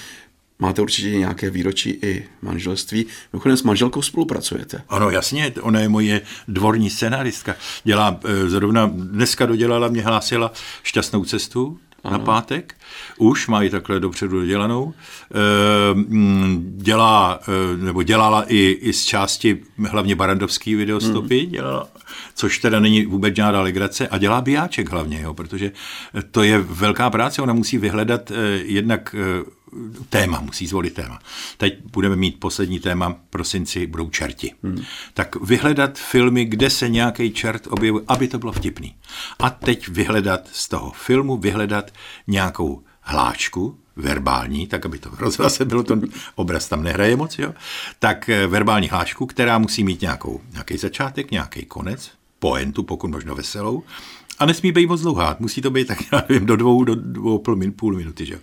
Máte 0.59 0.83
určitě 0.83 1.11
nějaké 1.11 1.51
výročí 1.51 1.91
i 1.91 2.29
manželství. 2.43 3.07
Mimochodem 3.33 3.57
s 3.57 3.63
manželkou 3.63 4.03
spolupracujete. 4.03 4.83
Ano, 4.89 5.11
jasně, 5.11 5.53
ona 5.61 5.81
je 5.81 5.89
moje 5.89 6.21
dvorní 6.49 6.91
scenaristka. 6.91 7.57
Dělá, 7.85 8.21
eh, 8.25 8.49
zrovna 8.49 8.91
dneska 8.95 9.47
dodělala, 9.47 9.89
mě 9.89 10.03
hlásila 10.03 10.53
šťastnou 10.83 11.25
cestu, 11.25 11.79
ano. 12.07 12.19
na 12.19 12.25
pátek. 12.25 12.75
Už 13.19 13.49
mají 13.49 13.71
takhle 13.71 14.01
dopředu 14.01 14.41
dodělanou. 14.41 14.95
Ehm, 15.35 16.65
dělá, 16.77 17.41
eh, 17.43 17.77
nebo 17.77 18.03
dělala 18.03 18.45
i, 18.49 18.79
i 18.81 18.93
z 18.93 19.05
části 19.05 19.59
hlavně 19.89 20.17
barandovský 20.17 20.75
videostopy, 20.75 21.41
hmm. 21.41 21.51
dělala, 21.51 21.89
což 22.35 22.59
teda 22.59 22.81
není 22.81 23.07
vůbec 23.07 23.37
žádná 23.37 23.61
legrace 23.61 24.09
a 24.09 24.19
dělá 24.19 24.41
bijáček 24.41 24.91
hlavně, 24.91 25.21
jo, 25.23 25.35
protože 25.35 25.73
to 26.31 26.43
je 26.43 26.59
velká 26.59 27.11
práce, 27.11 27.43
ona 27.43 27.53
musí 27.53 27.79
vyhledat 27.79 28.31
eh, 28.31 28.35
jednak 28.65 29.15
eh, 29.19 29.56
téma, 30.09 30.41
musí 30.41 30.67
zvolit 30.67 30.95
téma. 30.95 31.19
Teď 31.57 31.75
budeme 31.93 32.17
mít 32.17 32.41
poslední 32.41 32.81
téma, 32.81 33.17
prosinci 33.31 33.87
budou 33.87 34.11
čerti. 34.11 34.53
Hmm. 34.63 34.83
Tak 35.15 35.37
vyhledat 35.37 35.99
filmy, 35.99 36.45
kde 36.45 36.71
se 36.71 36.89
nějaký 36.89 37.31
čert 37.31 37.67
objevuje, 37.67 38.05
aby 38.09 38.29
to 38.29 38.39
bylo 38.39 38.53
vtipný. 38.53 38.97
A 39.39 39.51
teď 39.51 39.89
vyhledat 39.89 40.49
z 40.53 40.69
toho 40.69 40.91
filmu, 40.91 41.37
vyhledat 41.37 41.91
nějakou 42.27 42.83
hláčku, 43.01 43.79
verbální, 43.97 44.67
tak 44.67 44.87
aby 44.87 44.99
to 44.99 45.11
rozhlase 45.19 45.65
bylo, 45.65 45.83
ten 45.83 46.09
obraz 46.35 46.69
tam 46.69 46.83
nehraje 46.83 47.17
moc, 47.17 47.39
jo? 47.39 47.55
tak 47.99 48.29
eh, 48.29 48.47
verbální 48.47 48.89
hláčku, 48.89 49.27
která 49.27 49.59
musí 49.59 49.85
mít 49.85 50.01
nějakou, 50.01 50.41
nějaký 50.53 50.77
začátek, 50.77 51.31
nějaký 51.31 51.65
konec, 51.65 52.11
poentu, 52.39 52.83
pokud 52.83 53.11
možno 53.11 53.35
veselou, 53.35 53.83
a 54.39 54.47
nesmí 54.47 54.73
být 54.73 54.87
moc 54.87 55.01
dlouhá, 55.01 55.37
musí 55.39 55.63
to 55.63 55.71
být 55.71 55.87
tak, 55.87 55.99
já 56.13 56.23
nevím, 56.29 56.47
do 56.47 56.57
dvou, 56.57 56.85
do 56.85 56.95
dvou 56.95 57.39
půl 57.77 57.97
minuty, 57.97 58.27
že? 58.27 58.41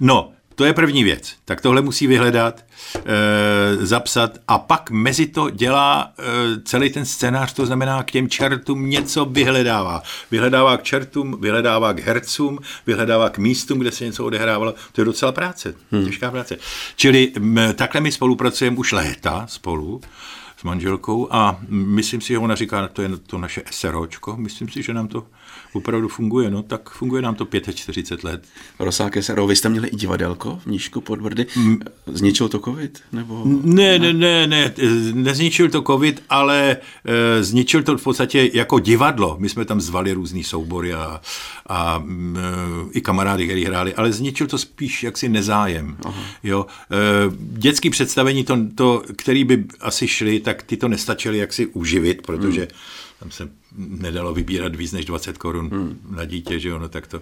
No, 0.00 0.32
To 0.54 0.64
je 0.64 0.72
první 0.72 1.04
věc. 1.04 1.34
Tak 1.44 1.60
tohle 1.60 1.82
musí 1.82 2.06
vyhledat, 2.06 2.64
e, 2.96 3.86
zapsat 3.86 4.38
a 4.48 4.58
pak 4.58 4.90
mezi 4.90 5.26
to 5.26 5.50
dělá 5.50 6.12
e, 6.18 6.22
celý 6.64 6.90
ten 6.90 7.04
scénář, 7.04 7.52
to 7.52 7.66
znamená 7.66 8.02
k 8.02 8.10
těm 8.10 8.28
čertům 8.28 8.90
něco 8.90 9.24
vyhledává. 9.24 10.02
Vyhledává 10.30 10.76
k 10.76 10.82
čertům, 10.82 11.40
vyhledává 11.40 11.92
k 11.92 12.00
hercům, 12.00 12.58
vyhledává 12.86 13.30
k 13.30 13.38
místům, 13.38 13.78
kde 13.78 13.90
se 13.92 14.04
něco 14.04 14.24
odehrávalo. 14.24 14.74
To 14.92 15.00
je 15.00 15.04
docela 15.04 15.32
práce, 15.32 15.74
hmm. 15.92 16.04
těžká 16.04 16.30
práce. 16.30 16.56
Čili 16.96 17.32
m, 17.36 17.60
takhle 17.74 18.00
my 18.00 18.12
spolupracujeme 18.12 18.76
už 18.76 18.92
léta 18.92 19.46
spolu 19.48 20.00
s 20.56 20.64
manželkou 20.64 21.28
a 21.30 21.60
myslím 21.68 22.20
si, 22.20 22.28
že 22.28 22.38
ona 22.38 22.54
říká, 22.54 22.88
to 22.88 23.02
je 23.02 23.08
to 23.26 23.38
naše 23.38 23.62
SROčko, 23.70 24.36
myslím 24.36 24.68
si, 24.68 24.82
že 24.82 24.94
nám 24.94 25.08
to 25.08 25.26
opravdu 25.72 26.08
funguje, 26.08 26.50
no 26.50 26.62
tak 26.62 26.90
funguje 26.90 27.22
nám 27.22 27.34
to 27.34 27.46
45 27.74 28.24
let. 28.24 28.44
Rosáke 28.78 29.22
SRO, 29.22 29.46
vy 29.46 29.56
jste 29.56 29.68
měli 29.68 29.88
i 29.88 29.96
divadelko 29.96 30.60
v 30.62 30.66
Nížku 30.66 31.00
pod 31.00 31.20
Brdy, 31.20 31.46
zničil 32.06 32.48
to 32.48 32.58
covid? 32.58 33.00
Nebo... 33.12 33.42
Ne, 33.46 33.98
ne, 33.98 34.12
ne, 34.12 34.46
ne, 34.46 34.74
nezničil 35.12 35.68
to 35.68 35.82
covid, 35.82 36.22
ale 36.30 36.76
e, 37.04 37.42
zničil 37.42 37.82
to 37.82 37.98
v 37.98 38.02
podstatě 38.02 38.50
jako 38.52 38.78
divadlo. 38.78 39.36
My 39.38 39.48
jsme 39.48 39.64
tam 39.64 39.80
zvali 39.80 40.12
různý 40.12 40.44
soubory 40.44 40.94
a, 40.94 41.20
a 41.68 42.04
e, 42.36 42.40
i 42.92 43.00
kamarády, 43.00 43.46
kteří 43.46 43.64
hráli, 43.64 43.94
ale 43.94 44.12
zničil 44.12 44.46
to 44.46 44.58
spíš 44.58 45.02
jaksi 45.02 45.28
nezájem. 45.28 45.96
Aha. 46.04 46.22
Jo. 46.42 46.66
E, 46.90 46.96
dětský 47.38 47.90
představení, 47.90 48.44
to, 48.44 48.58
to, 48.74 49.02
který 49.16 49.44
by 49.44 49.64
asi 49.80 50.08
šli, 50.08 50.40
tak 50.40 50.62
ty 50.62 50.76
to 50.76 50.88
nestačili 50.88 51.38
jaksi 51.38 51.66
uživit, 51.66 52.22
protože 52.22 52.60
hmm. 52.60 52.70
Tam 53.22 53.30
se 53.30 53.48
nedalo 53.76 54.34
vybírat 54.34 54.76
víc 54.76 54.92
než 54.92 55.04
20 55.04 55.38
korun 55.38 55.68
hmm. 55.68 56.00
na 56.10 56.24
dítě, 56.24 56.58
že 56.58 56.74
ono, 56.74 56.88
tak 56.88 57.06
to, 57.06 57.20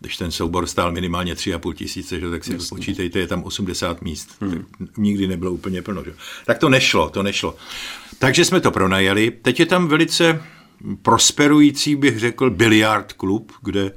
když 0.00 0.16
ten 0.16 0.30
soubor 0.30 0.66
stál 0.66 0.92
minimálně 0.92 1.34
3,5 1.34 1.74
tisíce, 1.74 2.20
že, 2.20 2.30
tak 2.30 2.44
si 2.44 2.52
Jasně. 2.52 2.68
počítejte, 2.68 3.18
je 3.18 3.26
tam 3.26 3.42
80 3.42 4.02
míst. 4.02 4.36
Hmm. 4.40 4.50
Tak 4.78 4.96
nikdy 4.96 5.26
nebylo 5.26 5.52
úplně 5.52 5.82
plno. 5.82 6.04
Že? 6.04 6.14
Tak 6.46 6.58
to 6.58 6.68
nešlo, 6.68 7.10
to 7.10 7.22
nešlo. 7.22 7.56
Takže 8.18 8.44
jsme 8.44 8.60
to 8.60 8.70
pronajali. 8.70 9.30
Teď 9.30 9.60
je 9.60 9.66
tam 9.66 9.88
velice 9.88 10.42
prosperující, 11.02 11.96
bych 11.96 12.18
řekl, 12.18 12.50
biliard 12.50 13.12
klub, 13.12 13.52
kde 13.62 13.92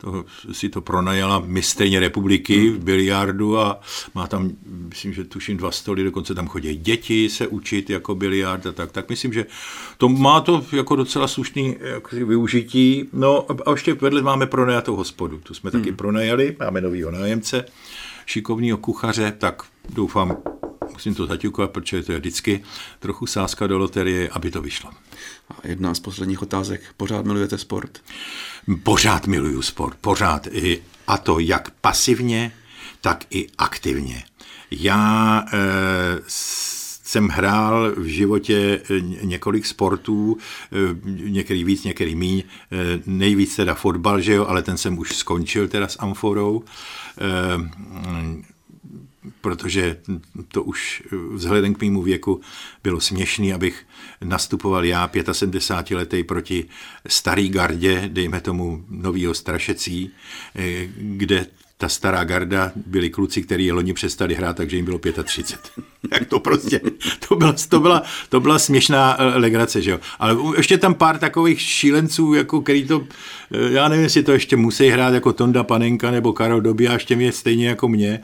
to, 0.00 0.24
si 0.52 0.68
to 0.68 0.80
pronajala 0.80 1.42
mistrně 1.46 2.00
republiky 2.00 2.68
hmm. 2.68 2.76
v 2.76 2.84
biliardu 2.84 3.58
a 3.58 3.80
má 4.14 4.26
tam, 4.26 4.50
myslím, 4.88 5.12
že 5.12 5.24
tuším 5.24 5.56
dva 5.56 5.70
stoly, 5.70 6.04
dokonce 6.04 6.34
tam 6.34 6.48
chodí 6.48 6.76
děti 6.76 7.28
se 7.28 7.46
učit 7.46 7.90
jako 7.90 8.14
biliard 8.14 8.66
a 8.66 8.72
tak. 8.72 8.92
Tak 8.92 9.08
myslím, 9.08 9.32
že 9.32 9.46
to 9.98 10.08
má 10.08 10.40
to 10.40 10.64
jako 10.72 10.96
docela 10.96 11.28
slušný 11.28 11.76
jako 11.80 12.16
využití. 12.16 13.08
No 13.12 13.46
a 13.66 13.70
ještě 13.70 13.94
vedle 13.94 14.22
máme 14.22 14.46
pronajatou 14.46 14.96
hospodu. 14.96 15.40
Tu 15.42 15.54
jsme 15.54 15.70
hmm. 15.70 15.82
taky 15.82 15.92
pronajali, 15.92 16.56
máme 16.60 16.80
novýho 16.80 17.10
nájemce, 17.10 17.64
šikovného 18.26 18.78
kuchaře, 18.78 19.34
tak 19.38 19.62
doufám, 19.94 20.36
musím 21.00 21.14
to 21.14 21.26
zaťukovat, 21.26 21.70
protože 21.70 22.02
to 22.02 22.12
je 22.12 22.18
vždycky 22.18 22.62
trochu 22.98 23.26
sázka 23.26 23.66
do 23.66 23.78
loterie, 23.78 24.28
aby 24.28 24.50
to 24.50 24.62
vyšlo. 24.62 24.90
A 25.50 25.68
jedna 25.68 25.94
z 25.94 26.00
posledních 26.00 26.42
otázek. 26.42 26.80
Pořád 26.96 27.24
milujete 27.24 27.58
sport? 27.58 27.98
Pořád 28.82 29.26
miluju 29.26 29.62
sport, 29.62 29.96
pořád. 30.00 30.46
I, 30.50 30.82
a 31.06 31.18
to 31.18 31.38
jak 31.38 31.70
pasivně, 31.70 32.52
tak 33.00 33.24
i 33.30 33.46
aktivně. 33.58 34.24
Já 34.70 35.44
e, 35.52 35.56
jsem 37.10 37.28
hrál 37.28 37.92
v 37.96 38.04
životě 38.04 38.80
eh, 38.90 39.00
několik 39.22 39.66
sportů, 39.66 40.36
eh, 40.38 40.76
některý 41.04 41.64
víc, 41.64 41.84
některý 41.84 42.14
míň, 42.14 42.42
nejvíc 43.06 43.56
teda 43.56 43.74
fotbal, 43.74 44.20
že 44.20 44.34
jo, 44.34 44.46
ale 44.46 44.62
ten 44.62 44.76
jsem 44.76 44.98
už 44.98 45.16
skončil 45.16 45.68
teda 45.68 45.88
s 45.88 45.96
amforou 46.00 46.64
protože 49.40 49.96
to 50.48 50.62
už 50.62 51.02
vzhledem 51.32 51.74
k 51.74 51.82
mému 51.82 52.02
věku 52.02 52.40
bylo 52.82 53.00
směšný, 53.00 53.52
abych 53.52 53.86
nastupoval 54.24 54.84
já 54.84 55.10
75 55.32 55.96
letý 55.96 56.24
proti 56.24 56.64
starý 57.06 57.48
gardě, 57.48 58.08
dejme 58.12 58.40
tomu 58.40 58.84
novýho 58.88 59.34
strašecí, 59.34 60.10
eh, 60.56 60.88
kde 60.96 61.46
ta 61.80 61.88
stará 61.88 62.24
garda 62.24 62.72
byli 62.76 63.10
kluci, 63.10 63.42
kteří 63.42 63.72
loni 63.72 63.92
přestali 63.92 64.34
hrát, 64.34 64.56
takže 64.56 64.76
jim 64.76 64.84
bylo 64.84 65.00
35. 65.24 65.84
Jak 66.12 66.24
to 66.28 66.40
prostě, 66.40 66.80
to 67.28 67.36
byla, 67.36 67.54
to 67.68 67.80
byla, 67.80 68.02
to 68.28 68.40
byla 68.40 68.58
směšná 68.58 69.16
eh, 69.18 69.38
legrace, 69.38 69.82
že 69.82 69.90
jo. 69.90 70.00
Ale 70.18 70.36
ještě 70.56 70.78
tam 70.78 70.94
pár 70.94 71.18
takových 71.18 71.60
šílenců, 71.60 72.34
jako 72.34 72.60
který 72.60 72.86
to, 72.86 73.04
eh, 73.50 73.72
já 73.72 73.88
nevím, 73.88 74.02
jestli 74.02 74.22
to 74.22 74.32
ještě 74.32 74.56
musí 74.56 74.88
hrát 74.88 75.14
jako 75.14 75.32
Tonda 75.32 75.64
Panenka 75.64 76.10
nebo 76.10 76.32
Karol 76.32 76.60
Doby 76.60 76.88
a 76.88 76.92
ještě 76.92 77.16
mě 77.16 77.32
stejně 77.32 77.68
jako 77.68 77.88
mě. 77.88 78.20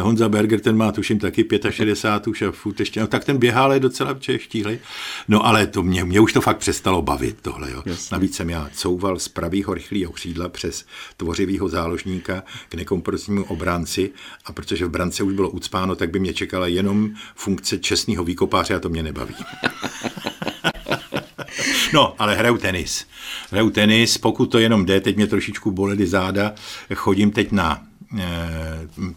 Honza 0.00 0.28
Berger, 0.28 0.60
ten 0.60 0.76
má 0.76 0.92
tuším 0.92 1.18
taky 1.18 1.48
65 1.70 2.30
už 2.30 2.42
a 2.42 2.52
furt 2.52 2.80
ještě, 2.80 3.00
no, 3.00 3.06
tak 3.06 3.24
ten 3.24 3.38
běhá, 3.38 3.62
ale 3.62 3.76
je 3.76 3.80
docela 3.80 4.16
štíhlý. 4.36 4.78
No 5.28 5.46
ale 5.46 5.66
to 5.66 5.82
mě, 5.82 6.04
mě 6.04 6.20
už 6.20 6.32
to 6.32 6.40
fakt 6.40 6.58
přestalo 6.58 7.02
bavit 7.02 7.36
tohle, 7.42 7.70
jo. 7.70 7.82
Jasně. 7.86 8.14
Navíc 8.14 8.36
jsem 8.36 8.50
já 8.50 8.70
couval 8.72 9.18
z 9.18 9.28
pravýho 9.28 9.74
rychlého 9.74 10.12
křídla 10.12 10.48
přes 10.48 10.84
tvořivého 11.16 11.68
záložníka 11.68 12.42
k 12.68 12.74
nekompresnímu 12.74 13.44
obránci 13.44 14.10
a 14.44 14.52
protože 14.52 14.86
v 14.86 14.90
brance 14.90 15.22
už 15.22 15.32
bylo 15.32 15.50
ucpáno, 15.50 15.94
tak 15.94 16.10
by 16.10 16.18
mě 16.18 16.34
čekala 16.34 16.66
jenom 16.66 17.10
funkce 17.34 17.78
čestného 17.78 18.24
výkopáře 18.24 18.74
a 18.74 18.80
to 18.80 18.88
mě 18.88 19.02
nebaví. 19.02 19.34
No, 21.92 22.14
ale 22.18 22.34
hraju 22.34 22.58
tenis. 22.58 23.06
Hraju 23.50 23.70
tenis, 23.70 24.18
pokud 24.18 24.46
to 24.46 24.58
jenom 24.58 24.86
jde, 24.86 25.00
teď 25.00 25.16
mě 25.16 25.26
trošičku 25.26 25.70
bolely 25.70 26.06
záda, 26.06 26.54
chodím 26.94 27.30
teď 27.30 27.52
na 27.52 27.82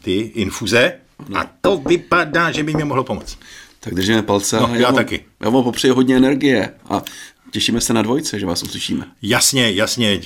ty 0.01 0.15
infuze 0.15 0.93
a 1.35 1.51
to 1.61 1.77
vypadá, 1.77 2.51
že 2.51 2.63
by 2.63 2.73
mě 2.73 2.85
mohlo 2.85 3.03
pomoct. 3.03 3.39
Tak 3.79 3.95
držíme 3.95 4.21
palce. 4.21 4.59
No, 4.59 4.67
já, 4.67 4.81
já 4.81 4.91
taky. 4.91 5.25
Já 5.39 5.49
vám 5.49 5.63
popřeji 5.63 5.91
hodně 5.91 6.17
energie 6.17 6.73
a 6.89 7.01
Těšíme 7.51 7.81
se 7.81 7.93
na 7.93 8.01
dvojce, 8.01 8.39
že 8.39 8.45
vás 8.45 8.63
uslyšíme. 8.63 9.11
Jasně, 9.21 9.71
jasně. 9.71 10.21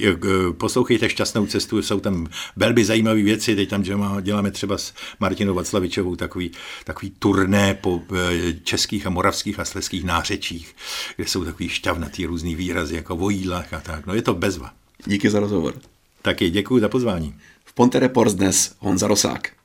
Poslouchejte 0.57 1.09
šťastnou 1.09 1.45
cestu, 1.45 1.81
jsou 1.81 1.99
tam 1.99 2.27
velmi 2.55 2.85
zajímavé 2.85 3.21
věci. 3.21 3.55
Teď 3.55 3.69
tam 3.69 3.83
děláme 4.21 4.51
třeba 4.51 4.77
s 4.77 4.93
Martinou 5.19 5.53
Vaclavičovou 5.53 6.15
takový, 6.15 6.51
takový 6.83 7.13
turné 7.19 7.73
po 7.73 8.01
e, 8.15 8.53
českých 8.53 9.07
a 9.07 9.09
moravských 9.09 9.59
a 9.59 9.65
sleských 9.65 10.03
nářečích, 10.03 10.75
kde 11.15 11.27
jsou 11.27 11.45
takový 11.45 11.69
šťavnatý 11.69 12.25
různý 12.25 12.55
výrazy, 12.55 12.95
jako 12.95 13.15
vojílách 13.15 13.73
a 13.73 13.79
tak. 13.79 14.05
No 14.05 14.15
je 14.15 14.21
to 14.21 14.33
bezva. 14.33 14.71
Díky 15.05 15.29
za 15.29 15.39
rozhovor. 15.39 15.73
Taky 16.21 16.49
děkuji 16.49 16.79
za 16.79 16.89
pozvání. 16.89 17.35
Ponte 17.81 17.99
Reports 17.99 18.35
dnes 18.35 18.75
Honza 18.79 19.07
Rosák. 19.07 19.60